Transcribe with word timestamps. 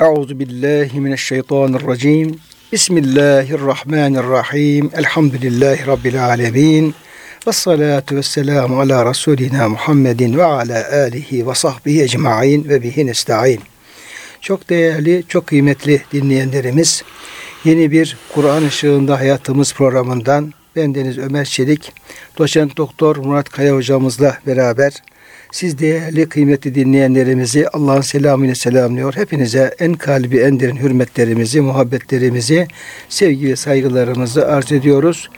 Euzu 0.00 0.38
billahi 0.38 1.00
mineşşeytanirracim. 1.00 2.38
Bismillahirrahmanirrahim. 2.72 4.90
Elhamdülillahi 4.96 5.86
rabbil 5.86 6.24
alamin. 6.24 6.94
Ve 7.46 7.52
salatu 7.52 8.16
ve 8.16 8.22
selamu 8.22 8.80
ala 8.80 9.10
Resulina 9.10 9.68
Muhammedin 9.68 10.38
ve 10.38 10.44
ala 10.44 10.92
alihi 10.92 11.48
ve 11.48 11.54
sahbihi 11.54 12.02
ecma'in 12.02 12.68
ve 12.68 12.82
bihi 12.82 13.06
nesta'in. 13.06 13.60
Çok 14.40 14.68
değerli, 14.68 15.24
çok 15.28 15.46
kıymetli 15.46 16.02
dinleyenlerimiz, 16.12 17.02
yeni 17.64 17.90
bir 17.90 18.16
Kur'an 18.34 18.66
ışığında 18.66 19.20
hayatımız 19.20 19.74
programından 19.74 20.52
ben 20.76 20.94
Deniz 20.94 21.18
Ömer 21.18 21.44
Çelik, 21.44 21.92
doçent 22.38 22.76
doktor 22.76 23.16
Murat 23.16 23.48
Kaya 23.48 23.74
hocamızla 23.74 24.38
beraber 24.46 24.92
siz 25.52 25.78
değerli 25.78 26.28
kıymetli 26.28 26.74
dinleyenlerimizi 26.74 27.68
Allah'ın 27.68 28.00
selamıyla 28.00 28.54
selamlıyor. 28.54 29.14
Hepinize 29.16 29.74
en 29.78 29.94
kalbi 29.94 30.38
en 30.38 30.60
derin 30.60 30.76
hürmetlerimizi, 30.76 31.60
muhabbetlerimizi, 31.60 32.68
sevgi 33.08 33.48
ve 33.48 33.56
saygılarımızı 33.56 34.46
arz 34.48 34.72
ediyoruz. 34.72 35.30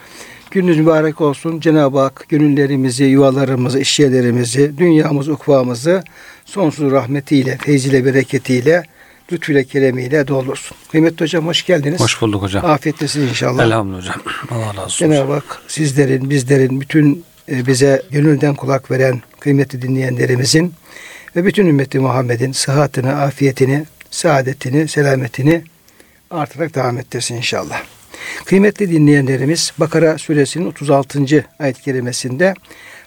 Gününüz 0.51 0.79
mübarek 0.79 1.21
olsun. 1.21 1.61
Cenab-ı 1.61 1.99
Hak 1.99 2.27
gönüllerimizi, 2.29 3.05
yuvalarımızı, 3.05 3.81
işyerlerimizi, 3.81 4.79
dünyamız, 4.79 5.29
ukvamızı 5.29 6.03
sonsuz 6.45 6.93
rahmetiyle, 6.93 7.59
feyziyle, 7.61 8.05
bereketiyle, 8.05 8.83
lütfüyle, 9.33 9.65
keremiyle 9.65 10.29
doldursun. 10.29 10.77
Kıymetli 10.91 11.25
hocam 11.25 11.47
hoş 11.47 11.67
geldiniz. 11.67 12.01
Hoş 12.01 12.23
bulduk 12.23 12.43
hocam. 12.43 12.65
Afiyetlesin 12.65 13.29
inşallah. 13.29 13.65
Elhamdülillah 13.65 14.01
hocam. 14.01 14.23
Allah 14.51 14.67
razı 14.67 14.83
olsun. 14.83 15.11
Cenab-ı 15.11 15.33
Hak 15.33 15.63
sizlerin, 15.69 16.31
bizlerin, 16.31 16.81
bütün 16.81 17.25
bize 17.49 18.03
gönülden 18.11 18.55
kulak 18.55 18.91
veren 18.91 19.23
kıymetli 19.41 19.83
dinleyenlerimizin 19.83 20.75
ve 21.37 21.45
bütün 21.45 21.67
ümmeti 21.67 21.99
Muhammed'in 21.99 22.53
sıhhatini, 22.53 23.13
afiyetini, 23.13 23.85
saadetini, 24.11 24.89
selametini 24.89 25.63
artarak 26.31 26.75
devam 26.75 26.99
ettirsin 26.99 27.37
inşallah. 27.37 27.83
Kıymetli 28.45 28.91
dinleyenlerimiz 28.91 29.73
Bakara 29.79 30.19
suresinin 30.19 30.67
36. 30.67 31.45
ayet 31.59 31.81
kerimesinde 31.81 32.55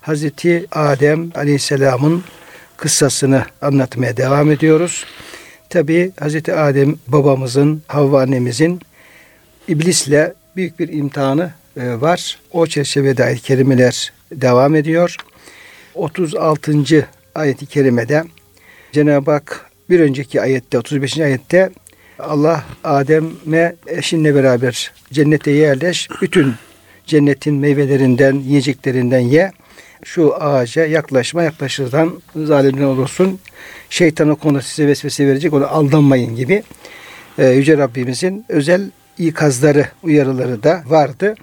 Hazreti 0.01 0.65
Adem 0.71 1.31
Aleyhisselam'ın 1.35 2.23
kıssasını 2.77 3.45
anlatmaya 3.61 4.17
devam 4.17 4.51
ediyoruz. 4.51 5.05
Tabi 5.69 6.11
Hazreti 6.19 6.53
Adem 6.53 6.95
babamızın, 7.07 7.83
Havva 7.87 8.21
annemizin 8.21 8.81
iblisle 9.67 10.33
büyük 10.55 10.79
bir 10.79 10.89
imtihanı 10.89 11.51
e, 11.77 12.01
var. 12.01 12.39
O 12.51 12.67
çerçevede 12.67 13.23
ayet 13.23 13.41
kerimeler 13.41 14.13
devam 14.31 14.75
ediyor. 14.75 15.15
36. 15.95 17.07
ayeti 17.35 17.65
kerimede 17.65 18.23
Cenab-ı 18.91 19.31
Hak 19.31 19.71
bir 19.89 19.99
önceki 19.99 20.41
ayette 20.41 20.77
35. 20.77 21.19
ayette 21.19 21.69
Allah 22.19 22.63
Adem'e 22.83 23.75
eşinle 23.87 24.35
beraber 24.35 24.91
cennete 25.13 25.51
yerleş. 25.51 26.09
Bütün 26.21 26.53
cennetin 27.05 27.55
meyvelerinden, 27.55 28.35
yiyeceklerinden 28.35 29.19
ye. 29.19 29.51
Şu 30.03 30.35
ağaca 30.35 30.85
yaklaşma 30.85 31.43
yaklaşırdan 31.43 32.21
zalimden 32.35 32.83
olursun. 32.83 33.39
Şeytan 33.89 34.29
o 34.29 34.61
size 34.61 34.87
vesvese 34.87 35.27
verecek. 35.27 35.53
Ona 35.53 35.67
aldanmayın 35.67 36.35
gibi. 36.35 36.63
Ee, 37.37 37.47
Yüce 37.47 37.77
Rabbimizin 37.77 38.45
özel 38.49 38.91
ikazları, 39.17 39.87
uyarıları 40.03 40.63
da 40.63 40.83
vardı. 40.87 41.35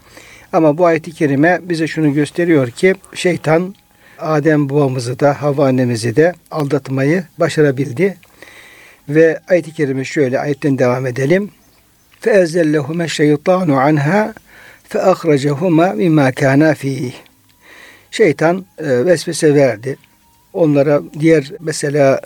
Ama 0.54 0.78
bu 0.78 0.86
ayet-i 0.86 1.12
kerime 1.12 1.60
bize 1.64 1.88
şunu 1.88 2.14
gösteriyor 2.14 2.70
ki 2.70 2.96
şeytan 3.14 3.76
Adem 4.20 4.70
babamızı 4.70 5.20
da 5.20 5.42
Havva 5.42 5.68
annemizi 5.68 6.16
de 6.16 6.34
aldatmayı 6.52 7.24
başarabildi. 7.40 8.18
Ve 9.10 9.40
ayet-i 9.50 9.74
kerime 9.74 10.06
şöyle 10.06 10.40
ayetten 10.40 10.78
devam 10.78 11.06
edelim. 11.06 11.52
فَاَزَّلَّهُمَ 12.22 13.04
الشَّيْطَانُ 13.04 13.70
عَنْهَا 13.72 14.34
فَاَخْرَجَهُمَا 14.90 15.88
مِمَّا 16.02 16.32
كَانَا 16.32 16.74
ف۪يهِ 16.74 17.12
Şeytan 18.12 18.66
e, 18.78 19.06
vesvese 19.06 19.56
verdi. 19.56 19.98
Onlara 20.54 21.02
diğer 21.20 21.52
mesela 21.60 22.22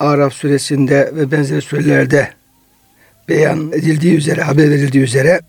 Araf 0.00 0.32
suresinde 0.32 1.10
ve 1.14 1.30
benzeri 1.30 1.62
surelerde 1.62 2.28
beyan 3.28 3.72
edildiği 3.72 4.14
üzere, 4.14 4.42
haber 4.42 4.70
verildiği 4.70 5.04
üzere 5.04 5.40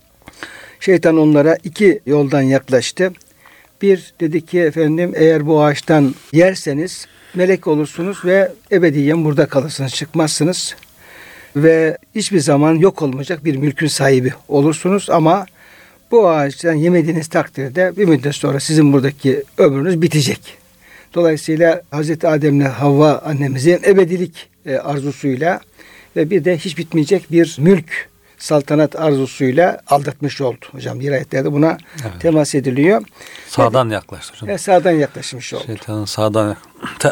şeytan 0.83 1.17
onlara 1.17 1.59
iki 1.65 2.01
yoldan 2.07 2.43
yaklaştı. 2.43 3.13
Bir 3.83 4.15
dedi 4.21 4.47
ki 4.47 4.61
efendim 4.61 5.13
eğer 5.17 5.47
bu 5.47 5.63
ağaçtan 5.63 6.15
yerseniz 6.33 7.07
melek 7.35 7.67
olursunuz 7.67 8.25
ve 8.25 8.53
ebediyen 8.73 9.25
burada 9.25 9.47
kalırsınız, 9.47 9.95
çıkmazsınız. 9.95 10.75
Ve 11.57 11.99
hiçbir 12.15 12.41
zaman 12.41 12.75
yok 12.75 13.03
olmayacak 13.03 13.45
bir 13.45 13.57
mülkün 13.57 13.87
sahibi 13.87 14.33
olursunuz 14.49 15.11
ama 15.11 15.47
bu 16.11 16.29
ağaçtan 16.29 16.75
yemediğiniz 16.75 17.29
takdirde 17.29 17.93
bir 17.97 18.05
müddet 18.05 18.35
sonra 18.35 18.61
sizin 18.61 18.93
buradaki 18.93 19.45
ömrünüz 19.59 20.03
bitecek. 20.03 20.41
Dolayısıyla 21.15 21.83
Hazreti 21.91 22.29
Adem'le 22.29 22.65
Havva 22.65 23.19
annemizin 23.19 23.81
ebedilik 23.87 24.49
e, 24.67 24.77
arzusuyla 24.77 25.61
ve 26.17 26.31
bir 26.31 26.45
de 26.45 26.59
hiç 26.59 26.79
bitmeyecek 26.79 27.33
bir 27.33 27.57
mülk 27.59 28.12
saltanat 28.43 28.97
arzusuyla 28.97 29.81
aldatmış 29.87 30.41
oldu. 30.41 30.65
Hocam 30.73 31.01
bir 31.01 31.13
ayetlerde 31.13 31.53
buna 31.53 31.79
evet. 32.03 32.21
temas 32.21 32.55
ediliyor. 32.55 33.03
Sağdan 33.49 33.87
evet. 33.87 33.95
yaklaştı 33.95 34.35
hocam. 34.35 34.49
Evet, 34.49 34.61
sağdan 34.61 34.91
yaklaşmış 34.91 35.55
oldu. 35.55 35.63
Şeytanın 35.67 36.05
sağdan 36.05 36.57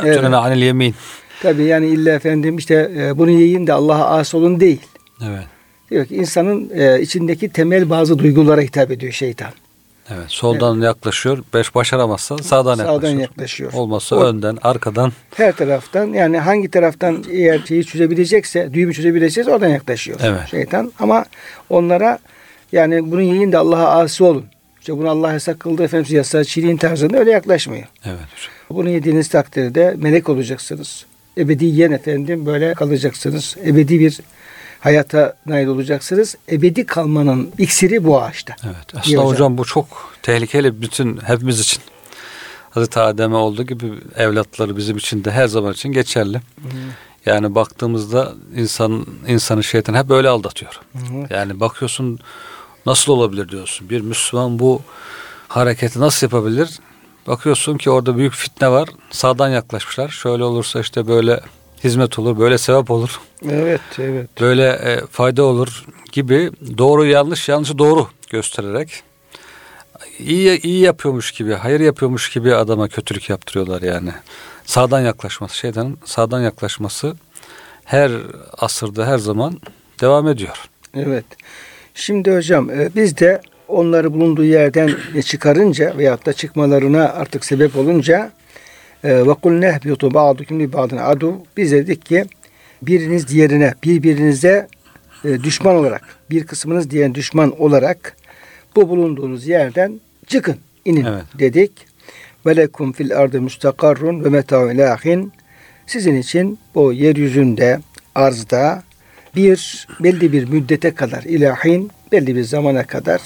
evet. 0.04 0.24
anil 0.24 0.62
yemin. 0.62 0.94
Tabi 1.42 1.62
yani 1.62 1.86
illa 1.86 2.12
efendim 2.12 2.58
işte 2.58 2.90
e, 2.96 3.18
bunu 3.18 3.30
yiyin 3.30 3.66
de 3.66 3.72
Allah'a 3.72 4.18
as 4.18 4.34
olun 4.34 4.60
değil. 4.60 4.80
Evet. 5.24 5.44
Diyor 5.90 6.06
ki 6.06 6.16
insanın 6.16 6.70
e, 6.74 7.00
içindeki 7.00 7.48
temel 7.48 7.90
bazı 7.90 8.18
duygulara 8.18 8.60
hitap 8.60 8.90
ediyor 8.90 9.12
şeytan. 9.12 9.52
Evet, 10.14 10.24
soldan 10.28 10.76
evet. 10.76 10.84
yaklaşıyor. 10.84 11.44
Beş 11.54 11.74
başaramazsa 11.74 12.38
sağdan, 12.38 12.74
sağdan 12.74 12.88
yaklaşıyor. 12.88 13.20
yaklaşıyor. 13.20 13.72
Olmazsa 13.72 14.16
o, 14.16 14.24
önden, 14.24 14.58
arkadan. 14.62 15.12
Her 15.34 15.52
taraftan 15.56 16.06
yani 16.06 16.38
hangi 16.38 16.70
taraftan 16.70 17.24
eğer 17.30 17.60
şeyi 17.68 17.84
çözebilecekse, 17.84 18.74
düğümü 18.74 18.94
çözebilecekse 18.94 19.52
oradan 19.52 19.68
yaklaşıyor 19.68 20.18
evet. 20.22 20.48
şeytan. 20.50 20.92
Ama 20.98 21.24
onlara 21.70 22.18
yani 22.72 23.10
bunu 23.10 23.22
yiyin 23.22 23.52
de 23.52 23.58
Allah'a 23.58 24.00
asi 24.00 24.24
olun. 24.24 24.44
İşte 24.80 24.98
bunu 24.98 25.10
Allah 25.10 25.32
yasak 25.32 25.60
kıldı 25.60 25.82
efendim 25.82 26.16
yasağı 26.16 26.44
çiğneyin 26.44 26.76
tarzında 26.76 27.18
öyle 27.18 27.30
yaklaşmıyor. 27.30 27.86
Evet 28.04 28.18
hocam. 28.18 28.52
Bunu 28.70 28.88
yediğiniz 28.88 29.28
takdirde 29.28 29.94
melek 29.98 30.28
olacaksınız. 30.28 31.06
Ebediyen 31.38 31.92
efendim 31.92 32.46
böyle 32.46 32.74
kalacaksınız. 32.74 33.56
Ebedi 33.66 34.00
bir 34.00 34.20
hayata 34.80 35.36
nail 35.46 35.66
olacaksınız. 35.66 36.36
Ebedi 36.50 36.86
kalmanın 36.86 37.52
iksiri 37.58 38.04
bu 38.04 38.22
ağaçta. 38.22 38.56
Evet. 38.64 38.94
Aslında 39.00 39.18
hocam. 39.18 39.26
hocam 39.26 39.58
bu 39.58 39.64
çok 39.64 40.14
tehlikeli 40.22 40.82
bütün 40.82 41.16
hepimiz 41.16 41.60
için. 41.60 41.82
Hazreti 42.70 43.00
Adem'e 43.00 43.36
olduğu 43.36 43.62
gibi 43.62 43.92
evlatları 44.16 44.76
bizim 44.76 44.96
için 44.96 45.24
de 45.24 45.30
her 45.30 45.46
zaman 45.46 45.72
için 45.72 45.92
geçerli. 45.92 46.36
Hı. 46.36 46.76
Yani 47.26 47.54
baktığımızda 47.54 48.34
insan 48.56 49.06
insanı 49.26 49.64
şeytan 49.64 49.94
hep 49.94 50.08
böyle 50.08 50.28
aldatıyor. 50.28 50.80
Hı. 50.92 51.34
Yani 51.34 51.60
bakıyorsun 51.60 52.18
nasıl 52.86 53.12
olabilir 53.12 53.48
diyorsun. 53.48 53.90
Bir 53.90 54.00
Müslüman 54.00 54.58
bu 54.58 54.82
hareketi 55.48 56.00
nasıl 56.00 56.26
yapabilir? 56.26 56.78
Bakıyorsun 57.26 57.78
ki 57.78 57.90
orada 57.90 58.16
büyük 58.16 58.34
fitne 58.34 58.70
var. 58.70 58.88
Sağdan 59.10 59.48
yaklaşmışlar. 59.48 60.08
Şöyle 60.08 60.44
olursa 60.44 60.80
işte 60.80 61.08
böyle 61.08 61.40
hizmet 61.84 62.18
olur, 62.18 62.38
böyle 62.38 62.58
sevap 62.58 62.90
olur. 62.90 63.20
Evet, 63.50 63.80
evet. 63.98 64.40
Böyle 64.40 64.68
e, 64.68 65.00
fayda 65.10 65.42
olur 65.42 65.86
gibi 66.12 66.50
doğru 66.78 67.06
yanlış, 67.06 67.48
yanlışı 67.48 67.78
doğru 67.78 68.08
göstererek 68.30 69.02
iyi 70.18 70.60
iyi 70.60 70.80
yapıyormuş 70.80 71.32
gibi, 71.32 71.52
hayır 71.52 71.80
yapıyormuş 71.80 72.30
gibi 72.30 72.54
adama 72.54 72.88
kötülük 72.88 73.30
yaptırıyorlar 73.30 73.82
yani. 73.82 74.10
Sağdan 74.64 75.00
yaklaşması, 75.00 75.56
şeytanın 75.56 75.98
sağdan 76.04 76.40
yaklaşması 76.40 77.16
her 77.84 78.12
asırda 78.58 79.06
her 79.06 79.18
zaman 79.18 79.60
devam 80.00 80.28
ediyor. 80.28 80.64
Evet. 80.94 81.24
Şimdi 81.94 82.34
hocam 82.34 82.70
e, 82.70 82.90
biz 82.96 83.18
de 83.18 83.40
onları 83.68 84.14
bulunduğu 84.14 84.44
yerden 84.44 84.90
çıkarınca 85.26 85.94
veyahut 85.98 86.26
da 86.26 86.32
çıkmalarına 86.32 87.04
artık 87.08 87.44
sebep 87.44 87.76
olunca 87.76 88.32
ve 89.04 89.34
kul 89.34 89.52
nehbitu 89.52 90.14
ba'dukum 90.14 90.60
li 90.60 90.72
ba'din 90.72 90.96
adu. 90.96 91.34
Biz 91.56 91.72
dedik 91.72 92.06
ki 92.06 92.24
biriniz 92.82 93.28
diğerine 93.28 93.74
birbirinize 93.82 94.68
e, 95.24 95.42
düşman 95.42 95.74
olarak 95.74 96.02
bir 96.30 96.46
kısmınız 96.46 96.90
diğer 96.90 97.14
düşman 97.14 97.60
olarak 97.60 98.16
bu 98.76 98.88
bulunduğunuz 98.88 99.46
yerden 99.46 100.00
çıkın 100.26 100.56
inin 100.84 101.04
evet. 101.04 101.24
dedik. 101.38 101.72
Ve 102.46 102.56
lekum 102.56 102.92
fil 102.92 103.16
ardı 103.16 103.40
müstakarrun 103.40 104.24
ve 104.24 104.28
meta'u 104.28 104.72
ilahin. 104.72 105.32
Sizin 105.86 106.16
için 106.16 106.58
bu 106.74 106.92
yeryüzünde 106.92 107.80
arzda 108.14 108.82
bir 109.36 109.86
belli 110.00 110.32
bir 110.32 110.48
müddete 110.48 110.94
kadar 110.94 111.22
ilahin 111.22 111.90
belli 112.12 112.36
bir 112.36 112.42
zamana 112.42 112.86
kadar 112.86 113.20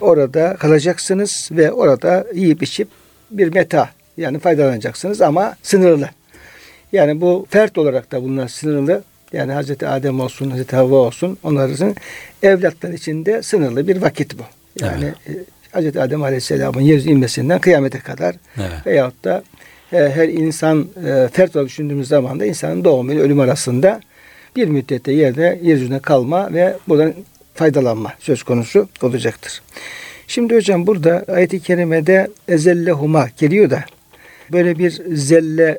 orada 0.00 0.56
kalacaksınız 0.56 1.48
ve 1.52 1.72
orada 1.72 2.26
yiyip 2.34 2.62
içip 2.62 2.88
bir 3.30 3.54
meta 3.54 3.90
yani 4.16 4.38
faydalanacaksınız 4.38 5.20
ama 5.20 5.56
sınırlı. 5.62 6.08
Yani 6.92 7.20
bu 7.20 7.46
fert 7.50 7.78
olarak 7.78 8.12
da 8.12 8.22
bunlar 8.22 8.48
sınırlı. 8.48 9.02
Yani 9.32 9.52
Hazreti 9.52 9.86
Adem 9.86 10.20
olsun, 10.20 10.50
Hazreti 10.50 10.76
Havva 10.76 10.96
olsun 10.96 11.38
onların 11.42 11.96
evlatlar 12.42 12.90
içinde 12.90 13.42
sınırlı 13.42 13.88
bir 13.88 14.02
vakit 14.02 14.38
bu. 14.38 14.42
Yani 14.80 15.12
evet. 15.26 15.38
e, 15.38 15.44
Hazreti 15.72 16.00
Adem 16.00 16.22
Aleyhisselam'ın 16.22 16.80
yeryüzüne 16.80 17.12
inmesinden 17.12 17.60
kıyamete 17.60 17.98
kadar 17.98 18.34
evet. 18.56 18.86
veyahut 18.86 19.24
da 19.24 19.42
e, 19.92 19.96
her 19.96 20.28
insan 20.28 20.88
e, 21.06 21.28
fert 21.32 21.56
olarak 21.56 21.68
düşündüğümüz 21.68 22.08
zaman 22.08 22.40
da 22.40 22.46
insanın 22.46 22.84
doğum 22.84 23.10
ile 23.10 23.20
ölüm 23.20 23.40
arasında 23.40 24.00
bir 24.56 24.68
müddette 24.68 25.12
yerde 25.12 25.60
yeryüzüne 25.62 25.98
kalma 25.98 26.52
ve 26.52 26.76
buradan 26.88 27.14
faydalanma 27.54 28.12
söz 28.18 28.42
konusu 28.42 28.88
olacaktır. 29.02 29.62
Şimdi 30.26 30.54
hocam 30.54 30.86
burada 30.86 31.24
ayet-i 31.28 31.60
kerimede 31.60 32.30
ezellehuma 32.48 33.28
geliyor 33.38 33.70
da 33.70 33.84
böyle 34.52 34.78
bir 34.78 34.90
zelle 35.14 35.78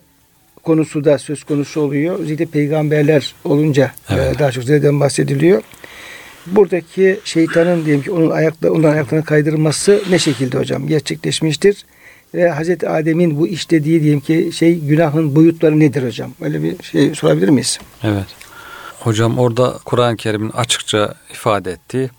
konusu 0.64 1.06
da 1.06 1.18
söz 1.18 1.44
konusu 1.44 1.82
oluyor. 1.82 2.20
Özellikle 2.20 2.46
peygamberler 2.46 3.36
olunca 3.44 3.92
e, 4.10 4.14
evet. 4.14 4.40
daha 4.40 4.52
çok 4.52 4.64
zelleden 4.64 5.00
bahsediliyor. 5.00 5.62
Buradaki 6.46 7.20
şeytanın 7.24 7.86
diyelim 7.86 8.04
ki 8.04 8.12
onun 8.12 8.30
ayakta 8.30 8.72
onların 8.72 8.94
ayaklarını 8.94 9.26
kaydırması 9.26 10.04
ne 10.10 10.20
şekilde 10.20 10.58
hocam 10.58 10.88
gerçekleşmiştir? 10.88 11.86
Ve 12.34 12.50
Hazreti 12.50 12.90
Adem'in 12.90 13.40
bu 13.40 13.48
işlediği 13.48 14.04
diyelim 14.04 14.20
ki 14.20 14.50
şey 14.54 14.80
günahın 14.80 15.36
boyutları 15.36 15.80
nedir 15.80 16.04
hocam? 16.04 16.32
Öyle 16.42 16.64
bir 16.64 16.84
şey 16.84 17.16
sorabilir 17.16 17.50
miyiz? 17.50 17.80
Evet. 18.04 18.26
Hocam 19.00 19.40
orada 19.40 19.80
Kur'an-ı 19.86 20.18
Kerim'in 20.18 20.50
açıkça 20.50 21.16
ifade 21.32 21.72
ettiği 21.72 22.10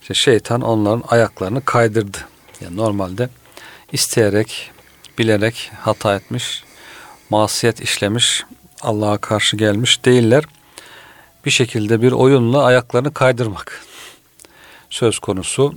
işte 0.00 0.14
şeytan 0.14 0.60
onların 0.60 1.04
ayaklarını 1.08 1.64
kaydırdı. 1.64 2.18
Yani 2.60 2.76
normalde 2.76 3.28
isteyerek, 3.92 4.70
bilerek 5.18 5.70
hata 5.80 6.16
etmiş, 6.16 6.64
masiyet 7.30 7.80
işlemiş, 7.80 8.44
Allah'a 8.82 9.18
karşı 9.18 9.56
gelmiş 9.56 10.04
değiller. 10.04 10.44
Bir 11.44 11.50
şekilde 11.50 12.02
bir 12.02 12.12
oyunla 12.12 12.64
ayaklarını 12.64 13.14
kaydırmak 13.14 13.84
söz 14.90 15.18
konusu. 15.18 15.74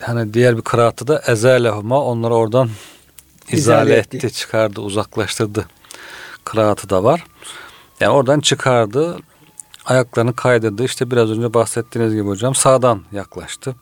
Hani 0.00 0.34
diğer 0.34 0.56
bir 0.56 0.62
kıraatı 0.62 1.06
da 1.06 1.22
ezelehuma 1.26 2.04
onları 2.04 2.34
oradan 2.34 2.70
izale, 3.48 3.82
izale 3.82 3.94
etti, 3.94 4.16
etti, 4.16 4.32
çıkardı, 4.32 4.80
uzaklaştırdı 4.80 5.66
kıraatı 6.44 6.90
da 6.90 7.04
var. 7.04 7.24
Yani 8.00 8.12
oradan 8.12 8.40
çıkardı, 8.40 9.18
ayaklarını 9.84 10.36
kaydırdı. 10.36 10.84
İşte 10.84 11.10
biraz 11.10 11.30
önce 11.30 11.54
bahsettiğiniz 11.54 12.14
gibi 12.14 12.26
hocam 12.26 12.54
sağdan 12.54 13.02
yaklaştı. 13.12 13.74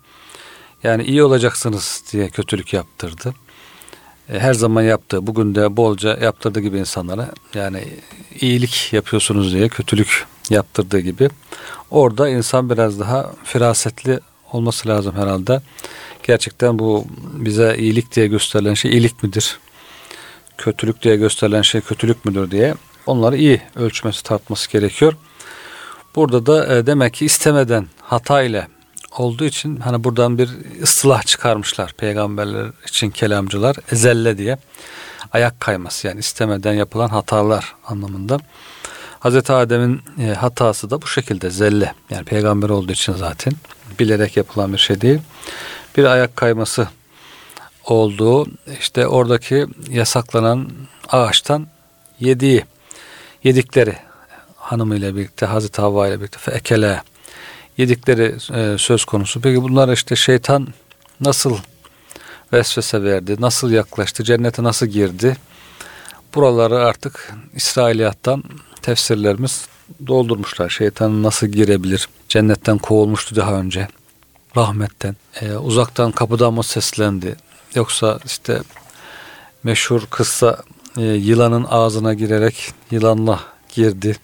Yani 0.83 1.05
iyi 1.05 1.23
olacaksınız 1.23 2.05
diye 2.13 2.29
kötülük 2.29 2.73
yaptırdı. 2.73 3.35
E, 4.33 4.39
her 4.39 4.55
zaman 4.55 4.83
yaptığı, 4.83 5.27
bugün 5.27 5.55
de 5.55 5.77
bolca 5.77 6.19
yaptırdığı 6.23 6.61
gibi 6.61 6.79
insanlara 6.79 7.31
yani 7.55 7.85
iyilik 8.41 8.93
yapıyorsunuz 8.93 9.53
diye 9.53 9.69
kötülük 9.69 10.27
yaptırdığı 10.51 11.01
gibi. 11.01 11.31
Orada 11.91 12.29
insan 12.29 12.71
biraz 12.71 13.01
daha 13.01 13.33
firasetli 13.45 14.21
olması 14.53 14.89
lazım 14.89 15.17
herhalde. 15.17 15.63
Gerçekten 16.23 16.79
bu 16.79 17.05
bize 17.33 17.77
iyilik 17.79 18.17
diye 18.17 18.27
gösterilen 18.27 18.75
şey 18.75 18.91
iyilik 18.91 19.23
midir? 19.23 19.59
Kötülük 20.59 21.03
diye 21.03 21.17
gösterilen 21.17 21.63
şey 21.63 21.81
kötülük 21.81 22.25
müdür 22.25 22.51
diye 22.51 22.75
onları 23.07 23.37
iyi 23.37 23.63
ölçmesi 23.77 24.23
tartması 24.23 24.71
gerekiyor. 24.71 25.17
Burada 26.17 26.47
da 26.47 26.77
e, 26.77 26.87
demek 26.87 27.15
ki 27.15 27.25
istemeden 27.25 27.87
hata 28.03 28.43
ile 28.43 28.69
olduğu 29.19 29.45
için 29.45 29.77
hani 29.77 30.05
buradan 30.05 30.39
bir 30.39 30.51
ıslah 30.83 31.23
çıkarmışlar 31.23 31.93
peygamberler 31.93 32.71
için 32.89 33.11
kelamcılar 33.11 33.77
ezelle 33.93 34.39
diye 34.39 34.59
ayak 35.33 35.61
kayması 35.61 36.07
yani 36.07 36.21
istemeden 36.21 36.73
yapılan 36.73 37.09
hatalar 37.09 37.75
anlamında. 37.87 38.39
Hazreti 39.21 39.53
Adem'in 39.53 40.03
e, 40.21 40.35
hatası 40.35 40.91
da 40.91 41.03
bu 41.03 41.07
şekilde 41.07 41.51
zelle 41.51 41.95
yani 42.11 42.25
peygamber 42.25 42.69
olduğu 42.69 42.93
için 42.93 43.13
zaten 43.13 43.53
bilerek 43.99 44.37
yapılan 44.37 44.73
bir 44.73 44.79
şey 44.79 45.01
değil. 45.01 45.21
Bir 45.97 46.05
ayak 46.05 46.37
kayması 46.37 46.89
olduğu 47.85 48.47
işte 48.81 49.07
oradaki 49.07 49.67
yasaklanan 49.89 50.71
ağaçtan 51.09 51.67
yediği 52.21 52.65
yedikleri 53.45 53.97
hanımıyla 54.57 55.17
birlikte 55.17 55.47
Hazreti 55.47 55.83
Havva 55.83 56.09
ile 56.09 56.21
birlikte 56.21 56.39
fekele 56.39 57.03
yedikleri 57.79 58.35
e, 58.55 58.79
söz 58.79 59.05
konusu. 59.05 59.41
Peki 59.41 59.63
bunlar 59.63 59.93
işte 59.93 60.17
şeytan 60.17 60.69
nasıl 61.21 61.57
vesvese 62.53 63.03
verdi, 63.03 63.37
nasıl 63.41 63.71
yaklaştı, 63.71 64.25
cennete 64.25 64.63
nasıl 64.63 64.87
girdi? 64.87 65.37
Buraları 66.35 66.85
artık 66.85 67.35
İsrailiyattan 67.55 68.45
tefsirlerimiz 68.83 69.69
doldurmuşlar. 70.07 70.69
Şeytan 70.69 71.23
nasıl 71.23 71.47
girebilir? 71.47 72.09
Cennetten 72.29 72.79
kovulmuştu 72.79 73.37
daha 73.37 73.53
önce. 73.53 73.89
Rahmetten. 74.57 75.17
E, 75.41 75.53
uzaktan 75.53 76.13
kapıdan 76.13 76.55
mı 76.55 76.65
seslendi? 76.65 77.37
Yoksa 77.75 78.19
işte 78.27 78.61
meşhur 79.63 80.07
kıssa 80.11 80.63
e, 80.97 81.03
yılanın 81.03 81.67
ağzına 81.71 82.15
girerek 82.15 82.73
yılanla 82.91 83.41
girdi. 83.75 84.17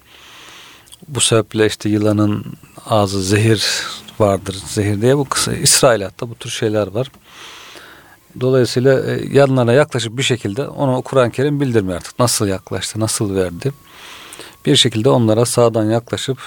Bu 1.08 1.20
sebeple 1.20 1.66
işte 1.66 1.88
yılanın 1.88 2.44
ağzı 2.86 3.22
zehir 3.22 3.82
vardır. 4.18 4.56
Zehir 4.66 5.02
diye 5.02 5.18
bu 5.18 5.24
kısa 5.24 5.52
İsrailatta 5.54 6.30
bu 6.30 6.34
tür 6.34 6.50
şeyler 6.50 6.86
var. 6.86 7.10
Dolayısıyla 8.40 9.10
e, 9.10 9.26
yanlarına 9.32 9.72
yaklaşıp 9.72 10.18
bir 10.18 10.22
şekilde 10.22 10.68
onu 10.68 11.02
Kur'an-ı 11.02 11.30
Kerim 11.30 11.60
bildirmiyor 11.60 11.96
artık. 11.96 12.18
Nasıl 12.18 12.46
yaklaştı, 12.46 13.00
nasıl 13.00 13.34
verdi. 13.34 13.72
Bir 14.66 14.76
şekilde 14.76 15.08
onlara 15.08 15.44
sağdan 15.44 15.90
yaklaşıp 15.90 16.38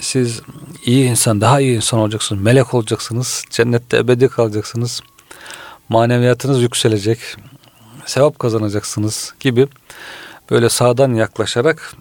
siz 0.00 0.40
iyi 0.84 1.04
insan, 1.04 1.40
daha 1.40 1.60
iyi 1.60 1.76
insan 1.76 2.00
olacaksınız, 2.00 2.42
melek 2.42 2.74
olacaksınız, 2.74 3.44
cennette 3.50 3.96
ebedi 3.96 4.28
kalacaksınız, 4.28 5.02
maneviyatınız 5.88 6.62
yükselecek, 6.62 7.18
sevap 8.06 8.38
kazanacaksınız 8.38 9.34
gibi 9.40 9.68
böyle 10.50 10.68
sağdan 10.68 11.14
yaklaşarak 11.14 11.94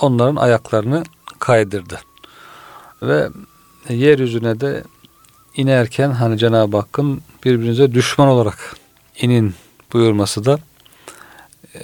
onların 0.00 0.36
ayaklarını 0.36 1.04
kaydırdı. 1.42 2.00
Ve 3.02 3.28
yeryüzüne 3.88 4.60
de 4.60 4.84
inerken 5.56 6.10
hani 6.10 6.38
Cenab-ı 6.38 6.76
Hakk'ın 6.76 7.22
birbirinize 7.44 7.92
düşman 7.92 8.28
olarak 8.28 8.76
inin 9.20 9.54
buyurması 9.92 10.44
da 10.44 10.58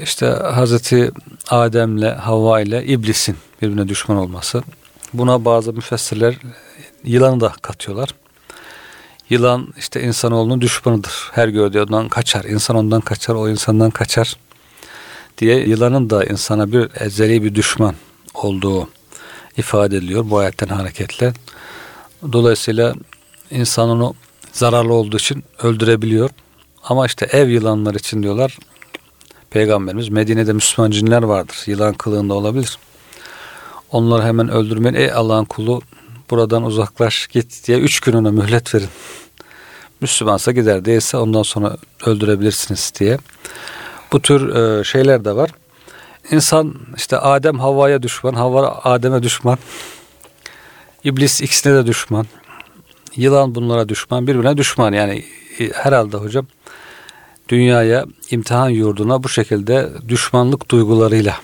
işte 0.02 0.26
Hazreti 0.26 1.10
Adem'le 1.50 2.14
Havva 2.19 2.60
ile 2.60 2.84
iblisin 2.84 3.37
birbirine 3.62 3.88
düşman 3.88 4.19
olması. 4.19 4.62
Buna 5.12 5.44
bazı 5.44 5.72
müfessirler 5.72 6.34
yılanı 7.04 7.40
da 7.40 7.52
katıyorlar. 7.62 8.09
Yılan 9.30 9.68
işte 9.78 10.02
insanoğlunun 10.02 10.61
düşmanıdır. 10.61 11.30
Her 11.33 11.49
gördüğü 11.49 11.80
ondan 11.80 12.09
kaçar. 12.09 12.44
İnsan 12.44 12.76
ondan 12.76 13.00
kaçar, 13.00 13.35
o 13.35 13.49
insandan 13.49 13.90
kaçar 13.90 14.37
diye 15.38 15.66
yılanın 15.68 16.11
da 16.11 16.25
insana 16.25 16.73
bir 16.73 16.88
ezeli 17.00 17.42
bir 17.42 17.54
düşman 17.54 17.94
olduğu 18.35 18.88
ifade 19.59 19.97
ediliyor 19.97 20.31
bu 20.31 20.38
ayetten 20.38 20.69
hareketle. 20.69 21.33
Dolayısıyla 22.33 22.95
insan 23.50 23.88
onu 23.88 24.15
zararlı 24.53 24.93
olduğu 24.93 25.17
için 25.17 25.45
öldürebiliyor. 25.62 26.31
Ama 26.85 27.07
işte 27.07 27.27
ev 27.33 27.49
yılanlar 27.49 27.95
için 27.95 28.23
diyorlar 28.23 28.59
Peygamberimiz 29.50 30.09
Medine'de 30.09 30.53
Müslüman 30.53 30.91
cinler 30.91 31.23
vardır. 31.23 31.57
Yılan 31.67 31.95
kılığında 31.95 32.35
olabilir. 32.35 32.79
Onları 33.91 34.23
hemen 34.23 34.49
öldürmeyin. 34.49 34.97
Ey 34.97 35.12
Allah'ın 35.12 35.45
kulu 35.45 35.83
buradan 36.31 36.62
uzaklaş 36.62 37.27
git 37.27 37.67
diye 37.67 37.79
üç 37.79 38.00
gün 38.00 38.12
ona 38.12 38.31
mühlet 38.31 38.75
verin. 38.75 38.88
Müslümansa 40.00 40.53
gider 40.53 40.85
değilse 40.85 41.17
ondan 41.17 41.43
sonra 41.43 41.77
öldürebilirsiniz 42.07 42.93
diye. 42.99 43.19
Bu 44.12 44.23
tür 44.23 44.55
e, 44.55 44.85
şeyler 44.85 45.25
de 45.25 45.37
var. 45.37 45.50
İnsan 46.30 46.75
işte 46.97 47.18
Adem 47.18 47.58
Havva'ya 47.58 48.02
düşman, 48.02 48.35
Havva 48.35 48.80
Adem'e 48.85 49.23
düşman. 49.23 49.58
İblis 51.04 51.40
ikisine 51.40 51.75
de 51.75 51.87
düşman. 51.87 52.26
Yılan 53.16 53.54
bunlara 53.54 53.88
düşman, 53.88 54.26
birbirine 54.26 54.56
düşman. 54.56 54.92
Yani 54.92 55.25
e, 55.58 55.68
herhalde 55.70 56.16
hocam 56.16 56.47
dünyaya, 57.49 58.06
imtihan 58.30 58.68
yurduna 58.68 59.23
bu 59.23 59.28
şekilde 59.28 59.88
düşmanlık 60.08 60.70
duygularıyla 60.70 61.37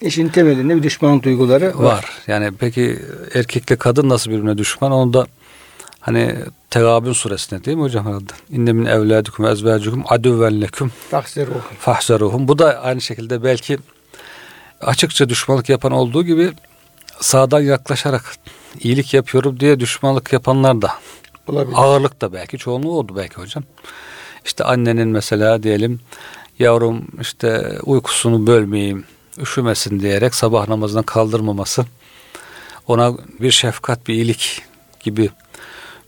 İşin 0.00 0.28
temelinde 0.28 0.76
bir 0.76 0.82
düşmanlık 0.82 1.24
duyguları 1.24 1.78
var. 1.78 1.84
var. 1.84 2.04
Yani 2.26 2.52
peki 2.58 2.98
erkekle 3.34 3.76
kadın 3.76 4.08
nasıl 4.08 4.30
birbirine 4.30 4.58
düşman? 4.58 4.92
Onu 4.92 5.12
da 5.12 5.26
hani 6.00 6.36
Tegabün 6.70 7.12
suresinde 7.12 7.64
değil 7.64 7.76
mi 7.76 7.82
hocam 7.82 8.06
herhalde? 8.06 8.32
İnne 8.50 8.72
min 8.72 8.84
evladukum 8.84 9.46
ezvacukum 9.46 10.04
aduvven 10.08 10.60
leküm 10.60 10.92
fahzeruhum. 11.78 12.48
Bu 12.48 12.58
da 12.58 12.82
aynı 12.82 13.00
şekilde 13.00 13.44
belki 13.44 13.78
açıkça 14.82 15.28
düşmanlık 15.28 15.68
yapan 15.68 15.92
olduğu 15.92 16.24
gibi 16.24 16.52
sağdan 17.20 17.60
yaklaşarak 17.60 18.36
iyilik 18.80 19.14
yapıyorum 19.14 19.60
diye 19.60 19.80
düşmanlık 19.80 20.32
yapanlar 20.32 20.82
da 20.82 20.92
Olabilir. 21.46 21.76
ağırlık 21.78 22.20
da 22.20 22.32
belki 22.32 22.58
çoğunluğu 22.58 22.98
oldu 22.98 23.12
belki 23.16 23.34
hocam. 23.34 23.64
İşte 24.44 24.64
annenin 24.64 25.08
mesela 25.08 25.62
diyelim 25.62 26.00
yavrum 26.58 27.06
işte 27.20 27.78
uykusunu 27.82 28.46
bölmeyeyim, 28.46 29.04
üşümesin 29.38 30.00
diyerek 30.00 30.34
sabah 30.34 30.68
namazından 30.68 31.02
kaldırmaması 31.02 31.84
ona 32.88 33.12
bir 33.40 33.50
şefkat, 33.50 34.08
bir 34.08 34.14
iyilik 34.14 34.62
gibi 35.00 35.30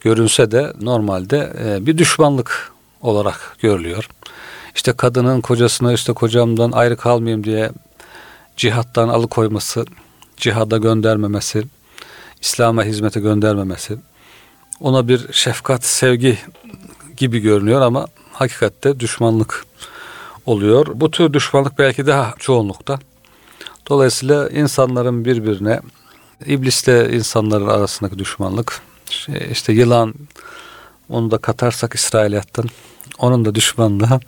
görünse 0.00 0.50
de 0.50 0.72
normalde 0.80 1.52
e, 1.64 1.86
bir 1.86 1.98
düşmanlık 1.98 2.72
olarak 3.00 3.56
görülüyor. 3.60 4.08
İşte 4.74 4.92
kadının 4.92 5.40
kocasına 5.40 5.92
işte 5.92 6.12
kocamdan 6.12 6.72
ayrı 6.72 6.96
kalmayayım 6.96 7.44
diye 7.44 7.70
cihattan 8.56 9.08
alıkoyması, 9.08 9.84
cihada 10.36 10.78
göndermemesi, 10.78 11.64
İslam'a 12.40 12.84
hizmete 12.84 13.20
göndermemesi, 13.20 13.96
ona 14.80 15.08
bir 15.08 15.32
şefkat, 15.32 15.84
sevgi 15.84 16.38
gibi 17.16 17.38
görünüyor 17.38 17.80
ama 17.80 18.06
hakikatte 18.32 19.00
düşmanlık 19.00 19.66
oluyor. 20.46 20.86
Bu 20.94 21.10
tür 21.10 21.32
düşmanlık 21.32 21.78
belki 21.78 22.06
daha 22.06 22.34
çoğunlukta. 22.38 22.98
Dolayısıyla 23.88 24.48
insanların 24.48 25.24
birbirine, 25.24 25.80
iblisle 26.46 27.12
insanların 27.12 27.68
arasındaki 27.68 28.18
düşmanlık, 28.18 28.80
şey, 29.10 29.48
işte 29.50 29.72
yılan, 29.72 30.14
onu 31.08 31.30
da 31.30 31.38
katarsak 31.38 31.94
İsrailiyattan, 31.94 32.64
onun 33.18 33.44
da 33.44 33.54
düşmanlığı 33.54 34.20